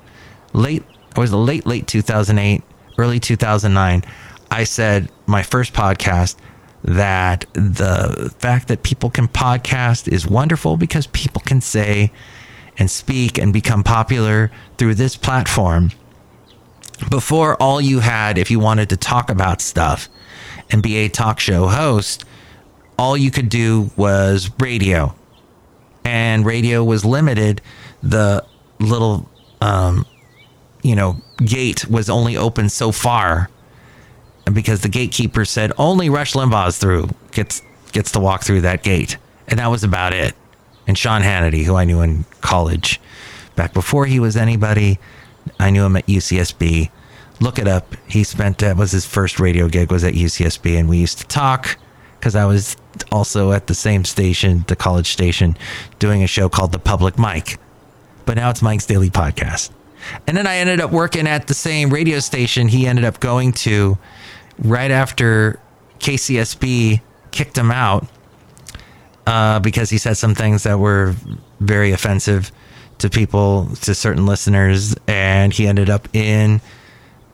late, 0.52 0.84
it 1.11 1.18
was 1.18 1.33
late, 1.33 1.66
late 1.66 1.87
2008, 1.87 2.62
early 2.99 3.20
2009. 3.20 4.05
I 4.51 4.64
said 4.64 5.11
my 5.27 5.42
first 5.42 5.73
podcast 5.73 6.37
that 6.83 7.46
the 7.53 8.35
fact 8.38 8.68
that 8.68 8.83
people 8.83 9.11
can 9.11 9.29
podcast 9.29 10.09
is 10.09 10.27
wonderful 10.27 10.77
because 10.77 11.07
people 11.09 11.42
can 11.44 11.61
say 11.61 12.11
and 12.79 12.90
speak 12.90 13.38
and 13.38 13.53
become 13.53 13.85
popular 13.85 14.51
through 14.79 14.94
this 14.94 15.16
platform. 15.16 15.90
Before, 17.11 17.57
all 17.57 17.81
you 17.81 18.01
had, 18.01 18.38
if 18.38 18.51
you 18.51 18.59
wanted 18.59 18.88
to 18.90 18.96
talk 18.96 19.31
about 19.31 19.61
stuff 19.61 20.09
and 20.70 20.83
be 20.83 20.96
a 20.96 21.09
talk 21.09 21.40
show 21.40 21.68
host, 21.68 22.25
all 22.99 23.16
you 23.16 23.31
could 23.31 23.49
do 23.49 23.90
was 23.96 24.51
radio. 24.59 25.14
And 26.05 26.44
radio 26.44 26.83
was 26.85 27.05
limited. 27.05 27.61
The 28.03 28.44
little, 28.79 29.29
um, 29.61 30.07
you 30.82 30.94
know, 30.94 31.20
gate 31.44 31.88
was 31.88 32.08
only 32.08 32.36
open 32.36 32.68
so 32.68 32.92
far 32.92 33.50
because 34.52 34.80
the 34.80 34.88
gatekeeper 34.88 35.44
said 35.44 35.72
only 35.78 36.08
Rush 36.08 36.32
Limbaugh's 36.32 36.78
through 36.78 37.10
gets 37.32 37.62
gets 37.92 38.12
to 38.12 38.20
walk 38.20 38.42
through 38.42 38.62
that 38.62 38.82
gate, 38.82 39.16
and 39.48 39.58
that 39.58 39.68
was 39.68 39.84
about 39.84 40.12
it. 40.12 40.34
And 40.86 40.96
Sean 40.96 41.22
Hannity, 41.22 41.64
who 41.64 41.76
I 41.76 41.84
knew 41.84 42.00
in 42.00 42.24
college, 42.40 43.00
back 43.56 43.72
before 43.72 44.06
he 44.06 44.18
was 44.18 44.36
anybody, 44.36 44.98
I 45.58 45.70
knew 45.70 45.84
him 45.84 45.96
at 45.96 46.06
UCSB. 46.06 46.90
Look 47.40 47.58
it 47.58 47.68
up. 47.68 47.94
He 48.06 48.24
spent 48.24 48.58
that 48.58 48.76
was 48.76 48.92
his 48.92 49.06
first 49.06 49.40
radio 49.40 49.68
gig 49.68 49.90
was 49.90 50.04
at 50.04 50.14
UCSB, 50.14 50.78
and 50.78 50.88
we 50.88 50.98
used 50.98 51.18
to 51.18 51.26
talk 51.26 51.76
because 52.18 52.34
I 52.34 52.44
was 52.44 52.76
also 53.10 53.52
at 53.52 53.66
the 53.66 53.74
same 53.74 54.04
station, 54.04 54.64
the 54.66 54.76
college 54.76 55.10
station, 55.10 55.56
doing 55.98 56.22
a 56.22 56.26
show 56.26 56.48
called 56.48 56.72
The 56.72 56.78
Public 56.78 57.18
Mic. 57.18 57.58
But 58.26 58.36
now 58.36 58.50
it's 58.50 58.60
Mike's 58.60 58.84
Daily 58.84 59.08
Podcast. 59.08 59.70
And 60.26 60.36
then 60.36 60.46
I 60.46 60.56
ended 60.56 60.80
up 60.80 60.90
working 60.90 61.26
at 61.26 61.46
the 61.46 61.54
same 61.54 61.90
radio 61.90 62.18
station 62.20 62.68
he 62.68 62.86
ended 62.86 63.04
up 63.04 63.20
going 63.20 63.52
to 63.52 63.98
right 64.58 64.90
after 64.90 65.60
KCSB 66.00 67.00
kicked 67.30 67.56
him 67.56 67.70
out. 67.70 68.06
uh, 69.26 69.60
because 69.60 69.90
he 69.90 69.98
said 69.98 70.16
some 70.16 70.34
things 70.34 70.64
that 70.64 70.78
were 70.78 71.14
very 71.60 71.92
offensive 71.92 72.50
to 72.98 73.08
people, 73.08 73.68
to 73.82 73.94
certain 73.94 74.26
listeners, 74.26 74.94
and 75.06 75.52
he 75.52 75.66
ended 75.68 75.88
up 75.88 76.08
in 76.14 76.60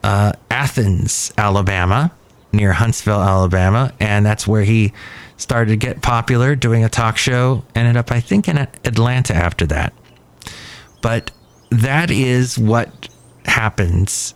uh, 0.03 0.31
Athens, 0.51 1.33
Alabama, 1.37 2.11
near 2.51 2.73
Huntsville, 2.73 3.21
Alabama, 3.21 3.93
and 3.99 4.25
that's 4.25 4.47
where 4.47 4.63
he 4.63 4.93
started 5.37 5.71
to 5.71 5.77
get 5.77 6.01
popular 6.01 6.55
doing 6.55 6.83
a 6.83 6.89
talk 6.89 7.17
show. 7.17 7.63
Ended 7.75 7.97
up, 7.97 8.11
I 8.11 8.19
think, 8.19 8.47
in 8.47 8.57
Atlanta 8.57 9.33
after 9.35 9.65
that. 9.67 9.93
But 11.01 11.31
that 11.69 12.11
is 12.11 12.57
what 12.57 13.09
happens. 13.45 14.33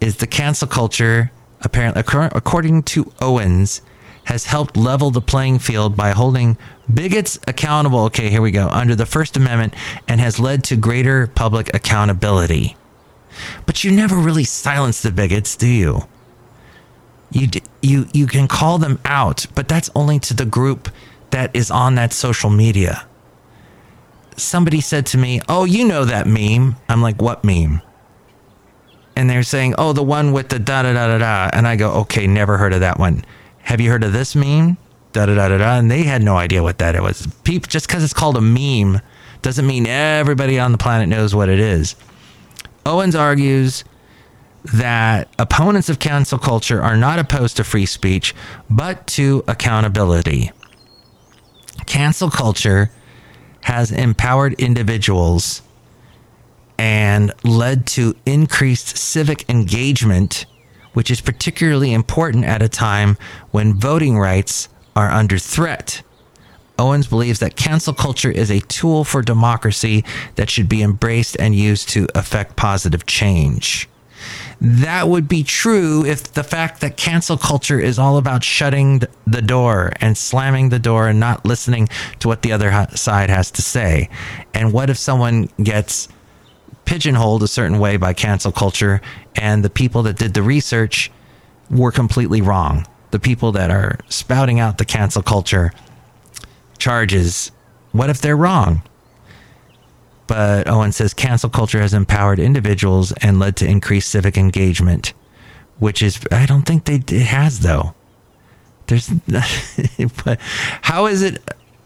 Is 0.00 0.16
the 0.16 0.26
cancel 0.26 0.68
culture 0.68 1.30
apparently, 1.62 2.02
according 2.34 2.82
to 2.82 3.12
Owens, 3.20 3.82
has 4.24 4.46
helped 4.46 4.76
level 4.76 5.10
the 5.10 5.20
playing 5.20 5.58
field 5.58 5.96
by 5.96 6.10
holding 6.10 6.56
bigots 6.92 7.38
accountable. 7.48 8.00
Okay, 8.04 8.30
here 8.30 8.42
we 8.42 8.50
go. 8.50 8.68
Under 8.68 8.94
the 8.94 9.06
First 9.06 9.36
Amendment, 9.36 9.74
and 10.08 10.20
has 10.20 10.38
led 10.38 10.64
to 10.64 10.76
greater 10.76 11.26
public 11.28 11.74
accountability. 11.74 12.76
But 13.66 13.82
you 13.82 13.90
never 13.90 14.16
really 14.16 14.44
silence 14.44 15.02
the 15.02 15.10
bigots, 15.10 15.56
do 15.56 15.66
you? 15.66 16.06
You 17.30 17.48
you 17.80 18.06
you 18.12 18.26
can 18.26 18.46
call 18.46 18.78
them 18.78 18.98
out, 19.04 19.46
but 19.54 19.68
that's 19.68 19.90
only 19.94 20.18
to 20.20 20.34
the 20.34 20.44
group 20.44 20.90
that 21.30 21.54
is 21.56 21.70
on 21.70 21.94
that 21.94 22.12
social 22.12 22.50
media. 22.50 23.06
Somebody 24.36 24.80
said 24.80 25.06
to 25.06 25.18
me, 25.18 25.40
"Oh, 25.48 25.64
you 25.64 25.84
know 25.86 26.04
that 26.04 26.26
meme." 26.26 26.76
I'm 26.88 27.02
like, 27.02 27.20
"What 27.20 27.44
meme?" 27.44 27.82
And 29.14 29.28
they're 29.28 29.42
saying, 29.42 29.74
"Oh, 29.78 29.92
the 29.92 30.02
one 30.02 30.32
with 30.32 30.48
the 30.48 30.58
da 30.58 30.82
da 30.82 30.92
da 30.92 31.06
da 31.06 31.18
da." 31.18 31.50
And 31.52 31.68
I 31.68 31.76
go, 31.76 31.90
"Okay, 31.92 32.26
never 32.26 32.58
heard 32.58 32.72
of 32.72 32.80
that 32.80 32.98
one." 32.98 33.24
Have 33.62 33.80
you 33.80 33.90
heard 33.90 34.04
of 34.04 34.12
this 34.12 34.34
meme? 34.34 34.76
Da 35.12 35.26
da 35.26 35.34
da 35.34 35.48
da 35.48 35.58
da. 35.58 35.78
And 35.78 35.90
they 35.90 36.02
had 36.02 36.22
no 36.22 36.36
idea 36.36 36.62
what 36.62 36.78
that 36.78 36.94
it 36.94 37.02
was. 37.02 37.28
People, 37.44 37.68
just 37.68 37.86
because 37.86 38.02
it's 38.02 38.14
called 38.14 38.36
a 38.36 38.40
meme 38.40 39.00
doesn't 39.42 39.66
mean 39.66 39.86
everybody 39.86 40.58
on 40.58 40.72
the 40.72 40.78
planet 40.78 41.08
knows 41.08 41.34
what 41.34 41.48
it 41.48 41.60
is. 41.60 41.94
Owens 42.86 43.14
argues 43.14 43.84
that 44.64 45.28
opponents 45.38 45.88
of 45.88 45.98
cancel 45.98 46.38
culture 46.38 46.80
are 46.80 46.96
not 46.96 47.18
opposed 47.18 47.56
to 47.56 47.64
free 47.64 47.86
speech, 47.86 48.34
but 48.70 49.06
to 49.08 49.44
accountability. 49.48 50.50
Cancel 51.86 52.30
culture 52.30 52.90
has 53.62 53.90
empowered 53.90 54.54
individuals 54.54 55.62
and 56.78 57.32
led 57.44 57.86
to 57.86 58.14
increased 58.26 58.96
civic 58.96 59.48
engagement, 59.48 60.46
which 60.94 61.10
is 61.10 61.20
particularly 61.20 61.92
important 61.92 62.44
at 62.44 62.62
a 62.62 62.68
time 62.68 63.16
when 63.50 63.74
voting 63.74 64.18
rights 64.18 64.68
are 64.96 65.10
under 65.10 65.38
threat. 65.38 66.02
Owens 66.78 67.06
believes 67.06 67.38
that 67.38 67.54
cancel 67.54 67.94
culture 67.94 68.30
is 68.30 68.50
a 68.50 68.60
tool 68.60 69.04
for 69.04 69.22
democracy 69.22 70.04
that 70.34 70.50
should 70.50 70.68
be 70.68 70.82
embraced 70.82 71.36
and 71.38 71.54
used 71.54 71.88
to 71.90 72.08
affect 72.14 72.56
positive 72.56 73.06
change. 73.06 73.88
That 74.64 75.08
would 75.08 75.26
be 75.26 75.42
true 75.42 76.04
if 76.04 76.34
the 76.34 76.44
fact 76.44 76.82
that 76.82 76.96
cancel 76.96 77.36
culture 77.36 77.80
is 77.80 77.98
all 77.98 78.16
about 78.16 78.44
shutting 78.44 79.02
the 79.26 79.42
door 79.42 79.92
and 80.00 80.16
slamming 80.16 80.68
the 80.68 80.78
door 80.78 81.08
and 81.08 81.18
not 81.18 81.44
listening 81.44 81.88
to 82.20 82.28
what 82.28 82.42
the 82.42 82.52
other 82.52 82.70
side 82.94 83.28
has 83.28 83.50
to 83.52 83.62
say. 83.62 84.08
And 84.54 84.72
what 84.72 84.88
if 84.88 84.96
someone 84.96 85.48
gets 85.60 86.06
pigeonholed 86.84 87.42
a 87.42 87.48
certain 87.48 87.80
way 87.80 87.96
by 87.96 88.12
cancel 88.12 88.52
culture 88.52 89.00
and 89.34 89.64
the 89.64 89.70
people 89.70 90.04
that 90.04 90.16
did 90.16 90.32
the 90.32 90.44
research 90.44 91.10
were 91.68 91.90
completely 91.90 92.40
wrong? 92.40 92.86
The 93.10 93.18
people 93.18 93.50
that 93.52 93.72
are 93.72 93.98
spouting 94.08 94.60
out 94.60 94.78
the 94.78 94.84
cancel 94.84 95.22
culture 95.22 95.72
charges, 96.78 97.50
what 97.90 98.10
if 98.10 98.20
they're 98.20 98.36
wrong? 98.36 98.82
But 100.32 100.66
Owen 100.66 100.92
says 100.92 101.12
cancel 101.12 101.50
culture 101.50 101.82
has 101.82 101.92
empowered 101.92 102.38
individuals 102.38 103.12
and 103.20 103.38
led 103.38 103.54
to 103.56 103.66
increased 103.66 104.08
civic 104.08 104.38
engagement, 104.38 105.12
which 105.78 106.02
is, 106.02 106.18
I 106.30 106.46
don't 106.46 106.62
think 106.62 106.86
they, 106.86 106.94
it 106.94 107.26
has 107.26 107.60
though. 107.60 107.94
There's, 108.86 109.10
but 110.24 110.40
how 110.80 111.04
is 111.04 111.20
it, 111.20 111.42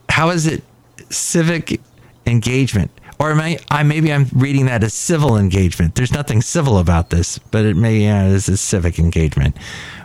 how 0.08 0.30
is 0.30 0.46
it 0.46 0.62
civic 1.10 1.80
engagement? 2.24 2.92
Or 3.18 3.32
I, 3.32 3.58
I, 3.68 3.82
maybe 3.82 4.12
I'm 4.12 4.28
reading 4.32 4.66
that 4.66 4.84
as 4.84 4.94
civil 4.94 5.36
engagement. 5.36 5.96
There's 5.96 6.12
nothing 6.12 6.40
civil 6.40 6.78
about 6.78 7.10
this, 7.10 7.38
but 7.38 7.64
it 7.64 7.76
may, 7.76 7.98
yeah, 7.98 8.28
this 8.28 8.48
is 8.48 8.60
civic 8.60 9.00
engagement, 9.00 9.58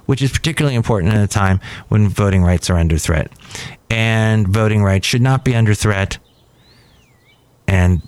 which 0.08 0.23
is 0.23 0.32
particularly 0.32 0.75
important 0.75 1.13
at 1.13 1.23
a 1.23 1.27
time 1.27 1.60
when 1.89 2.10
voting 2.10 2.41
rights 2.41 2.71
are 2.71 2.75
under 2.75 2.97
threat. 2.97 3.32
And 3.91 4.47
voting 4.47 4.82
rights 4.82 5.06
should 5.06 5.21
not 5.21 5.45
be 5.45 5.54
under 5.54 5.75
threat. 5.75 6.17
And 7.67 8.01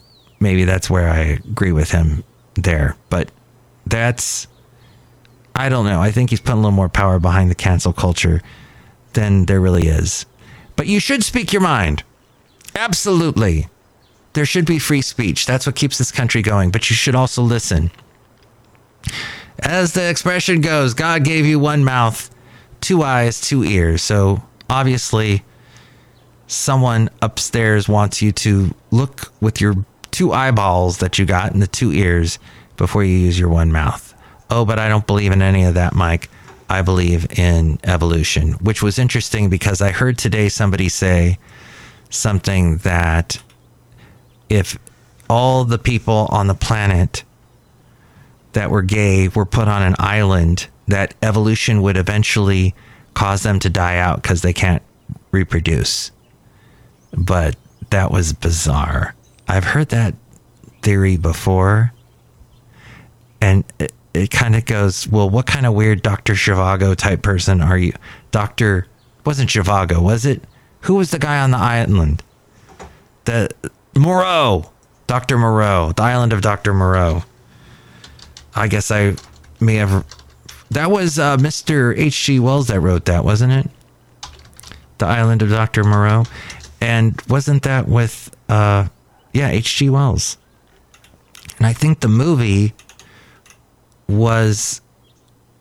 maybe 0.43 0.65
that's 0.65 0.89
where 0.89 1.09
I 1.09 1.19
agree 1.19 1.71
with 1.71 1.91
him 1.91 2.23
there. 2.55 2.95
But 3.09 3.31
that's, 3.87 4.47
I 5.55 5.69
don't 5.69 5.85
know. 5.85 6.01
I 6.01 6.11
think 6.11 6.29
he's 6.29 6.39
putting 6.39 6.59
a 6.59 6.61
little 6.61 6.71
more 6.71 6.89
power 6.89 7.19
behind 7.19 7.49
the 7.49 7.55
cancel 7.55 7.93
culture 7.93 8.41
than 9.13 9.45
there 9.45 9.61
really 9.61 9.87
is. 9.87 10.25
But 10.75 10.87
you 10.87 10.99
should 10.99 11.23
speak 11.23 11.53
your 11.53 11.61
mind. 11.61 12.03
Absolutely. 12.75 13.69
There 14.33 14.45
should 14.45 14.65
be 14.65 14.79
free 14.79 15.01
speech. 15.01 15.45
That's 15.45 15.65
what 15.65 15.75
keeps 15.75 15.97
this 15.97 16.11
country 16.11 16.41
going. 16.41 16.71
But 16.71 16.89
you 16.89 16.95
should 16.95 17.15
also 17.15 17.41
listen. 17.41 17.91
As 19.59 19.93
the 19.93 20.09
expression 20.09 20.61
goes, 20.61 20.93
God 20.93 21.23
gave 21.23 21.45
you 21.45 21.59
one 21.59 21.83
mouth, 21.83 22.29
two 22.81 23.03
eyes, 23.03 23.39
two 23.39 23.63
ears. 23.63 24.01
So 24.01 24.41
obviously, 24.69 25.43
someone 26.47 27.09
upstairs 27.21 27.87
wants 27.87 28.21
you 28.21 28.31
to 28.31 28.73
look 28.91 29.31
with 29.39 29.61
your 29.61 29.75
two 30.13 30.31
eyeballs 30.31 30.99
that 30.99 31.19
you 31.19 31.25
got 31.25 31.51
and 31.51 31.61
the 31.61 31.67
two 31.67 31.91
ears 31.91 32.39
before 32.77 33.03
you 33.03 33.17
use 33.17 33.37
your 33.37 33.49
one 33.49 33.71
mouth. 33.71 34.13
Oh, 34.49 34.63
but 34.63 34.79
I 34.79 34.87
don't 34.87 35.05
believe 35.07 35.31
in 35.31 35.41
any 35.41 35.63
of 35.63 35.73
that, 35.73 35.93
Mike. 35.93 36.29
I 36.69 36.81
believe 36.81 37.37
in 37.37 37.79
evolution, 37.83 38.53
which 38.53 38.81
was 38.81 38.97
interesting 38.97 39.49
because 39.49 39.81
I 39.81 39.91
heard 39.91 40.17
today 40.17 40.49
somebody 40.49 40.87
say 40.87 41.37
something 42.09 42.77
that 42.77 43.41
if 44.49 44.77
all 45.29 45.65
the 45.65 45.79
people 45.79 46.27
on 46.29 46.47
the 46.47 46.53
planet 46.53 47.23
that 48.53 48.69
were 48.69 48.81
gay 48.83 49.27
were 49.27 49.45
put 49.45 49.67
on 49.67 49.81
an 49.81 49.95
island, 49.99 50.67
that 50.87 51.15
evolution 51.21 51.81
would 51.81 51.97
eventually 51.97 52.75
cause 53.13 53.43
them 53.43 53.59
to 53.59 53.69
die 53.69 53.97
out 53.97 54.21
because 54.21 54.41
they 54.41 54.53
can't 54.53 54.83
reproduce. 55.31 56.11
But 57.15 57.55
that 57.89 58.11
was 58.11 58.33
bizarre. 58.33 59.15
I've 59.47 59.63
heard 59.63 59.89
that 59.89 60.15
theory 60.81 61.17
before. 61.17 61.93
And 63.41 63.63
it, 63.79 63.91
it 64.13 64.31
kind 64.31 64.55
of 64.55 64.65
goes, 64.65 65.07
well, 65.07 65.29
what 65.29 65.45
kind 65.45 65.65
of 65.65 65.73
weird 65.73 66.01
Dr. 66.01 66.33
Zhivago 66.33 66.95
type 66.95 67.21
person 67.21 67.61
are 67.61 67.77
you? 67.77 67.93
Dr. 68.31 68.87
wasn't 69.25 69.49
Zhivago, 69.49 70.01
was 70.01 70.25
it? 70.25 70.43
Who 70.81 70.95
was 70.95 71.11
the 71.11 71.19
guy 71.19 71.39
on 71.39 71.51
the 71.51 71.57
island? 71.57 72.21
The 73.25 73.49
Moreau. 73.95 74.71
Dr. 75.07 75.37
Moreau. 75.37 75.93
The 75.95 76.03
island 76.03 76.33
of 76.33 76.41
Dr. 76.41 76.73
Moreau. 76.73 77.23
I 78.55 78.67
guess 78.67 78.91
I 78.91 79.15
may 79.59 79.75
have. 79.75 80.05
That 80.71 80.91
was 80.91 81.17
uh, 81.19 81.37
Mr. 81.37 81.97
H.G. 81.97 82.39
Wells 82.39 82.67
that 82.67 82.79
wrote 82.79 83.05
that, 83.05 83.23
wasn't 83.23 83.53
it? 83.53 83.69
The 84.97 85.05
island 85.05 85.41
of 85.41 85.49
Dr. 85.49 85.83
Moreau. 85.83 86.25
And 86.81 87.19
wasn't 87.27 87.63
that 87.63 87.87
with. 87.87 88.35
Uh, 88.49 88.87
yeah, 89.33 89.49
H.G. 89.49 89.89
Wells. 89.89 90.37
And 91.57 91.67
I 91.67 91.73
think 91.73 91.99
the 91.99 92.07
movie 92.07 92.73
was 94.07 94.81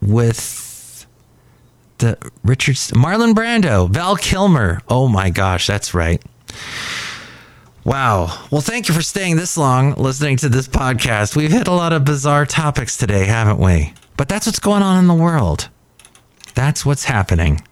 with 0.00 1.06
the 1.98 2.18
Richard 2.42 2.76
Marlon 2.94 3.34
Brando, 3.34 3.88
Val 3.88 4.16
Kilmer. 4.16 4.80
Oh 4.88 5.08
my 5.08 5.30
gosh, 5.30 5.66
that's 5.66 5.94
right. 5.94 6.22
Wow. 7.84 8.46
Well, 8.50 8.60
thank 8.60 8.88
you 8.88 8.94
for 8.94 9.02
staying 9.02 9.36
this 9.36 9.56
long 9.56 9.94
listening 9.94 10.36
to 10.38 10.48
this 10.48 10.68
podcast. 10.68 11.34
We've 11.34 11.50
hit 11.50 11.66
a 11.66 11.72
lot 11.72 11.92
of 11.92 12.04
bizarre 12.04 12.46
topics 12.46 12.96
today, 12.96 13.24
haven't 13.24 13.58
we? 13.58 13.92
But 14.16 14.28
that's 14.28 14.46
what's 14.46 14.60
going 14.60 14.82
on 14.82 14.98
in 14.98 15.08
the 15.08 15.14
world. 15.14 15.68
That's 16.54 16.86
what's 16.86 17.04
happening 17.04 17.62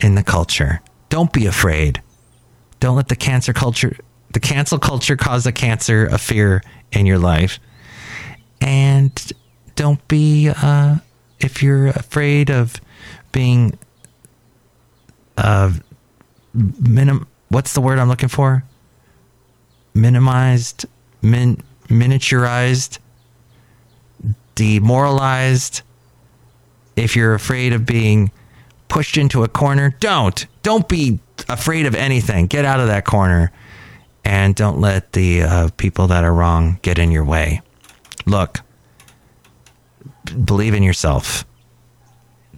in 0.00 0.14
the 0.14 0.22
culture. 0.22 0.80
Don't 1.08 1.32
be 1.32 1.46
afraid. 1.46 2.02
Don't 2.78 2.96
let 2.96 3.08
the 3.08 3.16
cancer 3.16 3.52
culture 3.52 3.96
the 4.32 4.40
cancel 4.40 4.78
culture 4.78 5.16
caused 5.16 5.46
a 5.46 5.52
cancer, 5.52 6.06
a 6.06 6.18
fear 6.18 6.62
in 6.92 7.06
your 7.06 7.18
life. 7.18 7.58
And 8.60 9.32
don't 9.74 10.06
be, 10.08 10.50
uh, 10.50 10.96
if 11.40 11.62
you're 11.62 11.88
afraid 11.88 12.50
of 12.50 12.76
being, 13.32 13.78
uh, 15.36 15.72
minim, 16.52 17.26
what's 17.48 17.72
the 17.72 17.80
word 17.80 17.98
I'm 17.98 18.08
looking 18.08 18.28
for? 18.28 18.64
Minimized, 19.94 20.86
min, 21.22 21.62
miniaturized, 21.86 22.98
demoralized. 24.54 25.82
If 26.96 27.14
you're 27.14 27.34
afraid 27.34 27.72
of 27.72 27.86
being 27.86 28.32
pushed 28.88 29.16
into 29.16 29.44
a 29.44 29.48
corner, 29.48 29.94
don't. 30.00 30.46
Don't 30.62 30.88
be 30.88 31.20
afraid 31.48 31.86
of 31.86 31.94
anything, 31.94 32.46
get 32.46 32.64
out 32.64 32.80
of 32.80 32.88
that 32.88 33.04
corner 33.04 33.52
and 34.28 34.54
don't 34.54 34.78
let 34.78 35.14
the 35.14 35.42
uh, 35.42 35.68
people 35.78 36.06
that 36.08 36.22
are 36.22 36.34
wrong 36.34 36.78
get 36.82 36.98
in 36.98 37.10
your 37.10 37.24
way. 37.24 37.62
Look, 38.26 38.60
believe 40.44 40.74
in 40.74 40.82
yourself. 40.82 41.46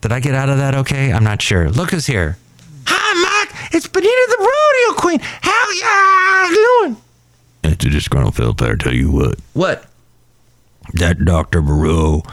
Did 0.00 0.10
I 0.10 0.18
get 0.18 0.34
out 0.34 0.48
of 0.48 0.58
that 0.58 0.74
okay? 0.74 1.12
I'm 1.12 1.22
not 1.22 1.40
sure. 1.40 1.70
Look 1.70 1.92
who's 1.92 2.06
here. 2.06 2.36
Hi, 2.86 3.44
Mike. 3.44 3.72
It's 3.72 3.86
Benita 3.86 4.26
the 4.30 4.38
Rodeo 4.38 5.00
Queen. 5.00 5.20
How 5.22 6.48
you 6.50 6.56
doing? 6.82 6.96
It's 7.62 7.84
a 7.84 7.88
disgruntled 7.88 8.34
Phil 8.34 8.52
better 8.52 8.76
tell 8.76 8.94
you 8.94 9.12
what. 9.12 9.38
What? 9.52 9.86
That 10.94 11.24
Dr. 11.24 11.62
Moreau 11.62 12.24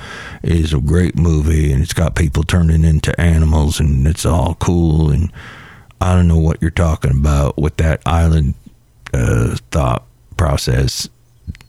is 0.41 0.73
a 0.73 0.79
great 0.79 1.15
movie 1.15 1.71
and 1.71 1.83
it's 1.83 1.93
got 1.93 2.15
people 2.15 2.41
turning 2.41 2.83
into 2.83 3.19
animals 3.21 3.79
and 3.79 4.07
it's 4.07 4.25
all 4.25 4.55
cool 4.55 5.11
and 5.11 5.31
I 6.01 6.15
don't 6.15 6.27
know 6.27 6.39
what 6.39 6.59
you're 6.59 6.71
talking 6.71 7.11
about 7.11 7.59
with 7.59 7.77
that 7.77 8.01
island 8.03 8.55
uh, 9.13 9.55
thought 9.71 10.05
process 10.35 11.09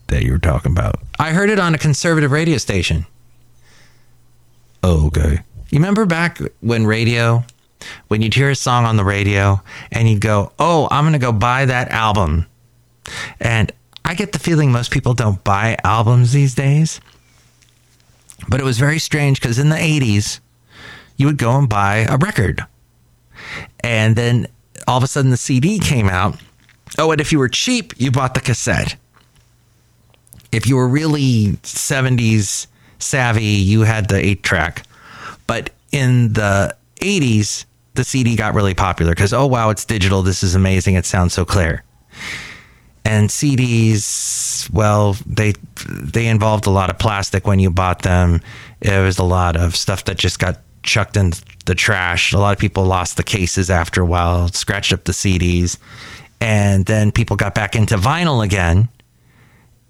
that 0.07 0.23
you 0.23 0.31
were 0.31 0.39
talking 0.39 0.71
about. 0.71 0.99
I 1.19 1.31
heard 1.31 1.49
it 1.49 1.59
on 1.59 1.73
a 1.73 1.77
conservative 1.77 2.31
radio 2.31 2.57
station. 2.57 3.05
Oh, 4.83 5.07
okay. 5.07 5.39
You 5.69 5.79
remember 5.79 6.05
back 6.05 6.39
when 6.61 6.85
radio, 6.85 7.43
when 8.07 8.21
you'd 8.21 8.33
hear 8.33 8.49
a 8.49 8.55
song 8.55 8.85
on 8.85 8.97
the 8.97 9.03
radio 9.03 9.61
and 9.91 10.09
you'd 10.09 10.21
go, 10.21 10.51
Oh, 10.57 10.87
I'm 10.89 11.03
going 11.03 11.13
to 11.13 11.19
go 11.19 11.31
buy 11.31 11.65
that 11.65 11.89
album. 11.89 12.45
And 13.39 13.71
I 14.05 14.15
get 14.15 14.31
the 14.31 14.39
feeling 14.39 14.71
most 14.71 14.91
people 14.91 15.13
don't 15.13 15.43
buy 15.43 15.77
albums 15.83 16.31
these 16.31 16.55
days. 16.55 17.01
But 18.47 18.59
it 18.59 18.63
was 18.63 18.79
very 18.79 18.99
strange 18.99 19.41
because 19.41 19.59
in 19.59 19.69
the 19.69 19.75
80s, 19.75 20.39
you 21.17 21.27
would 21.27 21.37
go 21.37 21.57
and 21.57 21.67
buy 21.67 22.07
a 22.09 22.17
record. 22.17 22.65
And 23.81 24.15
then 24.15 24.47
all 24.87 24.97
of 24.97 25.03
a 25.03 25.07
sudden 25.07 25.29
the 25.29 25.37
CD 25.37 25.77
came 25.77 26.07
out. 26.07 26.39
Oh, 26.97 27.11
and 27.11 27.21
if 27.21 27.31
you 27.31 27.39
were 27.39 27.49
cheap, 27.49 27.93
you 27.97 28.11
bought 28.11 28.33
the 28.33 28.41
cassette. 28.41 28.95
If 30.51 30.67
you 30.67 30.75
were 30.75 30.87
really 30.87 31.57
70s 31.63 32.67
savvy, 32.97 33.43
you 33.43 33.81
had 33.81 34.09
the 34.09 34.17
8 34.17 34.43
track. 34.43 34.85
But 35.47 35.69
in 35.91 36.33
the 36.33 36.75
80s, 36.97 37.65
the 37.93 38.03
CD 38.03 38.35
got 38.35 38.53
really 38.53 38.73
popular 38.73 39.13
because, 39.13 39.33
oh, 39.33 39.45
wow, 39.45 39.69
it's 39.69 39.85
digital. 39.85 40.21
This 40.21 40.43
is 40.43 40.55
amazing. 40.55 40.95
It 40.95 41.05
sounds 41.05 41.33
so 41.33 41.45
clear. 41.45 41.83
And 43.05 43.29
CDs, 43.29 44.69
well, 44.71 45.15
they 45.25 45.53
they 45.87 46.27
involved 46.27 46.67
a 46.67 46.69
lot 46.69 46.89
of 46.89 46.99
plastic 46.99 47.47
when 47.47 47.59
you 47.59 47.71
bought 47.71 48.01
them. 48.01 48.41
It 48.81 48.99
was 48.99 49.17
a 49.17 49.23
lot 49.23 49.55
of 49.55 49.75
stuff 49.75 50.05
that 50.05 50.17
just 50.17 50.37
got 50.37 50.59
chucked 50.83 51.17
in 51.17 51.31
the 51.65 51.75
trash. 51.75 52.33
A 52.33 52.37
lot 52.37 52.53
of 52.53 52.59
people 52.59 52.85
lost 52.85 53.17
the 53.17 53.23
cases 53.23 53.69
after 53.69 54.01
a 54.01 54.05
while, 54.05 54.49
scratched 54.49 54.93
up 54.93 55.05
the 55.05 55.11
CDs. 55.11 55.77
And 56.41 56.85
then 56.85 57.11
people 57.11 57.35
got 57.35 57.55
back 57.55 57.75
into 57.75 57.97
vinyl 57.97 58.43
again. 58.43 58.89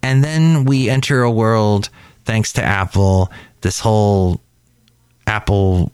And 0.01 0.23
then 0.23 0.65
we 0.65 0.89
enter 0.89 1.23
a 1.23 1.31
world, 1.31 1.89
thanks 2.25 2.53
to 2.53 2.63
Apple, 2.63 3.31
this 3.61 3.79
whole 3.79 4.41
Apple 5.27 5.91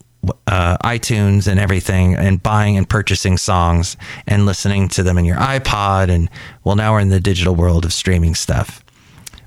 uh, 0.47 0.77
iTunes 0.77 1.47
and 1.47 1.59
everything, 1.59 2.15
and 2.15 2.41
buying 2.41 2.77
and 2.77 2.87
purchasing 2.87 3.37
songs 3.37 3.97
and 4.27 4.45
listening 4.45 4.87
to 4.89 5.03
them 5.03 5.17
in 5.17 5.25
your 5.25 5.37
iPod. 5.37 6.09
And 6.09 6.29
well, 6.63 6.75
now 6.75 6.93
we're 6.93 6.99
in 6.99 7.09
the 7.09 7.19
digital 7.19 7.55
world 7.55 7.85
of 7.85 7.93
streaming 7.93 8.35
stuff. 8.35 8.83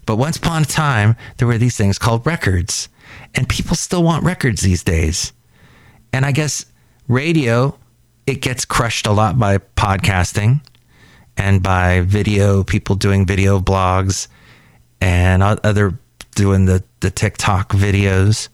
But 0.06 0.16
once 0.16 0.36
upon 0.36 0.62
a 0.62 0.66
time, 0.66 1.16
there 1.36 1.48
were 1.48 1.58
these 1.58 1.76
things 1.76 1.98
called 1.98 2.26
records, 2.26 2.88
and 3.34 3.48
people 3.48 3.76
still 3.76 4.02
want 4.02 4.24
records 4.24 4.62
these 4.62 4.82
days. 4.82 5.32
And 6.12 6.24
I 6.24 6.32
guess 6.32 6.64
radio, 7.08 7.78
it 8.26 8.40
gets 8.40 8.64
crushed 8.64 9.06
a 9.06 9.12
lot 9.12 9.38
by 9.38 9.58
podcasting 9.58 10.62
and 11.38 11.62
by 11.62 12.00
video, 12.00 12.64
people 12.64 12.96
doing 12.96 13.24
video 13.24 13.60
blogs 13.60 14.26
and 15.00 15.42
other 15.42 15.98
doing 16.34 16.66
the, 16.66 16.82
the 17.00 17.10
TikTok 17.10 17.70
videos. 17.70 18.48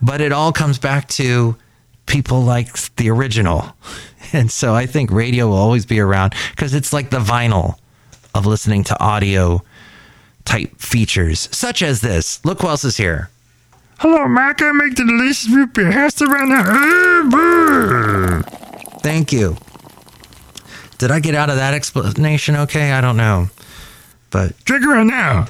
But 0.00 0.20
it 0.20 0.30
all 0.30 0.52
comes 0.52 0.78
back 0.78 1.08
to 1.08 1.56
people 2.06 2.42
like 2.42 2.72
the 2.96 3.10
original. 3.10 3.72
And 4.30 4.50
so 4.50 4.74
I 4.74 4.84
think 4.84 5.10
radio 5.10 5.46
will 5.46 5.56
always 5.56 5.86
be 5.86 6.00
around 6.00 6.34
because 6.50 6.74
it's 6.74 6.92
like 6.92 7.08
the 7.08 7.18
vinyl 7.18 7.78
of 8.34 8.44
listening 8.44 8.84
to 8.84 9.00
audio 9.00 9.62
type 10.44 10.78
features, 10.78 11.48
such 11.50 11.80
as 11.80 12.02
this. 12.02 12.44
Look 12.44 12.60
who 12.60 12.68
else 12.68 12.84
is 12.84 12.98
here. 12.98 13.30
Hello, 14.00 14.28
Mac. 14.28 14.60
I 14.60 14.72
make 14.72 14.96
the 14.96 15.04
delicious 15.06 15.48
root 15.48 15.72
beer. 15.72 15.90
How's 15.90 16.12
the 16.16 16.26
right 16.26 16.46
now? 16.46 18.42
Thank 19.00 19.32
you. 19.32 19.56
Did 20.98 21.10
I 21.10 21.20
get 21.20 21.34
out 21.34 21.48
of 21.48 21.56
that 21.56 21.74
explanation 21.74 22.56
okay? 22.56 22.92
I 22.92 23.00
don't 23.00 23.16
know. 23.16 23.48
But 24.30 24.62
Drink 24.64 24.84
right 24.84 25.06
now. 25.06 25.46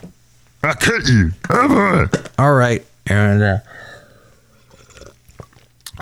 I'll 0.63 0.75
cut 0.75 1.07
you. 1.07 1.31
Oh, 1.51 1.69
boy. 2.09 2.19
all 2.39 2.55
right. 2.55 2.85
And 3.07 3.43
uh, 3.43 3.59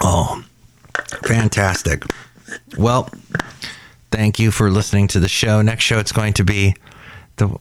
oh, 0.02 0.44
fantastic. 1.24 2.02
Well, 2.76 3.10
thank 4.10 4.38
you 4.38 4.50
for 4.50 4.70
listening 4.70 5.08
to 5.08 5.20
the 5.20 5.28
show. 5.28 5.62
Next 5.62 5.84
show 5.84 5.98
it's 5.98 6.12
going 6.12 6.32
to 6.34 6.44
be 6.44 6.74
the 7.36 7.56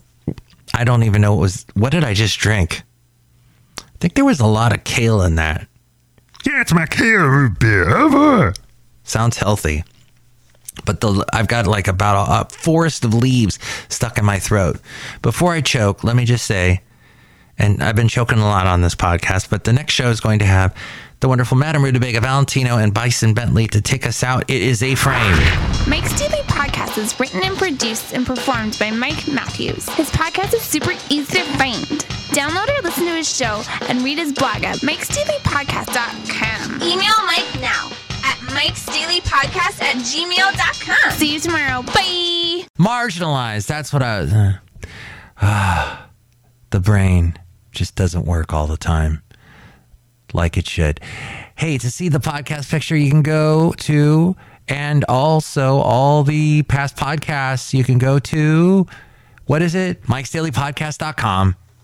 I 0.73 0.83
don't 0.83 1.03
even 1.03 1.21
know 1.21 1.33
what 1.33 1.41
was 1.41 1.65
what 1.73 1.91
did 1.91 2.03
I 2.03 2.13
just 2.13 2.39
drink? 2.39 2.83
I 3.79 3.83
think 3.99 4.15
there 4.15 4.25
was 4.25 4.39
a 4.39 4.45
lot 4.45 4.73
of 4.73 4.83
kale 4.83 5.21
in 5.21 5.35
that. 5.35 5.67
Yeah, 6.45 6.61
it's 6.61 6.73
my 6.73 6.85
kale 6.85 7.25
root 7.25 7.59
beer. 7.59 7.85
Boy. 8.09 8.51
Sounds 9.03 9.37
healthy. 9.37 9.83
But 10.83 10.99
the 11.01 11.23
I've 11.31 11.47
got 11.47 11.67
like 11.67 11.87
about 11.87 12.27
a, 12.27 12.41
a 12.41 12.45
forest 12.49 13.05
of 13.05 13.13
leaves 13.13 13.59
stuck 13.89 14.17
in 14.17 14.25
my 14.25 14.39
throat. 14.39 14.79
Before 15.21 15.53
I 15.53 15.61
choke, 15.61 16.03
let 16.03 16.15
me 16.15 16.25
just 16.25 16.45
say, 16.45 16.81
and 17.57 17.81
I've 17.81 17.95
been 17.95 18.07
choking 18.09 18.39
a 18.39 18.45
lot 18.45 18.67
on 18.67 18.81
this 18.81 18.95
podcast, 18.95 19.49
but 19.49 19.63
the 19.63 19.73
next 19.73 19.93
show 19.93 20.09
is 20.09 20.19
going 20.19 20.39
to 20.39 20.45
have 20.45 20.75
the 21.21 21.29
wonderful 21.29 21.57
Madame 21.57 21.83
Rutabaga 21.83 22.19
Valentino 22.21 22.77
and 22.77 22.93
Bison 22.93 23.33
Bentley 23.33 23.67
to 23.67 23.81
take 23.81 24.05
us 24.05 24.21
out. 24.23 24.43
It 24.49 24.61
is 24.61 24.83
a 24.83 24.95
frame. 24.95 25.37
Mike's 25.87 26.13
Daily 26.19 26.41
Podcast 26.43 26.97
is 26.97 27.17
written 27.19 27.41
and 27.43 27.57
produced 27.57 28.13
and 28.13 28.25
performed 28.25 28.77
by 28.79 28.91
Mike 28.91 29.27
Matthews. 29.27 29.87
His 29.89 30.09
podcast 30.11 30.53
is 30.53 30.61
super 30.61 30.91
easy 31.09 31.39
to 31.39 31.43
find. 31.57 31.85
Download 32.35 32.67
or 32.77 32.81
listen 32.83 33.05
to 33.05 33.13
his 33.13 33.33
show 33.33 33.63
and 33.87 34.03
read 34.03 34.17
his 34.17 34.33
blog 34.33 34.63
at 34.63 34.77
mikesdailypodcast.com. 34.77 36.81
Email 36.83 37.25
Mike 37.25 37.61
now 37.61 37.89
at 38.25 38.41
Mike's 38.53 38.85
Daily 38.85 39.21
Podcast 39.21 39.81
at 39.81 39.95
gmail.com. 39.97 41.11
See 41.11 41.33
you 41.33 41.39
tomorrow. 41.39 41.83
Bye. 41.83 42.65
Marginalized. 42.79 43.67
That's 43.67 43.93
what 43.93 44.01
I 44.01 44.21
was. 44.21 44.33
Uh, 45.41 45.97
the 46.71 46.79
brain 46.79 47.37
just 47.71 47.95
doesn't 47.95 48.25
work 48.25 48.53
all 48.53 48.67
the 48.67 48.77
time 48.77 49.21
like 50.33 50.57
it 50.57 50.67
should. 50.67 50.99
Hey, 51.55 51.77
to 51.77 51.89
see 51.89 52.09
the 52.09 52.19
podcast 52.19 52.69
picture, 52.69 52.95
you 52.95 53.09
can 53.09 53.21
go 53.21 53.73
to, 53.77 54.35
and 54.67 55.05
also 55.07 55.77
all 55.77 56.23
the 56.23 56.63
past 56.63 56.97
podcasts, 56.97 57.73
you 57.73 57.83
can 57.83 57.97
go 57.97 58.19
to, 58.19 58.85
what 59.45 59.61
is 59.61 59.75
it? 59.75 60.07
Mike's 60.09 60.31
Daily 60.31 60.51
Mike'sDailyPodcast.com. 60.51 61.55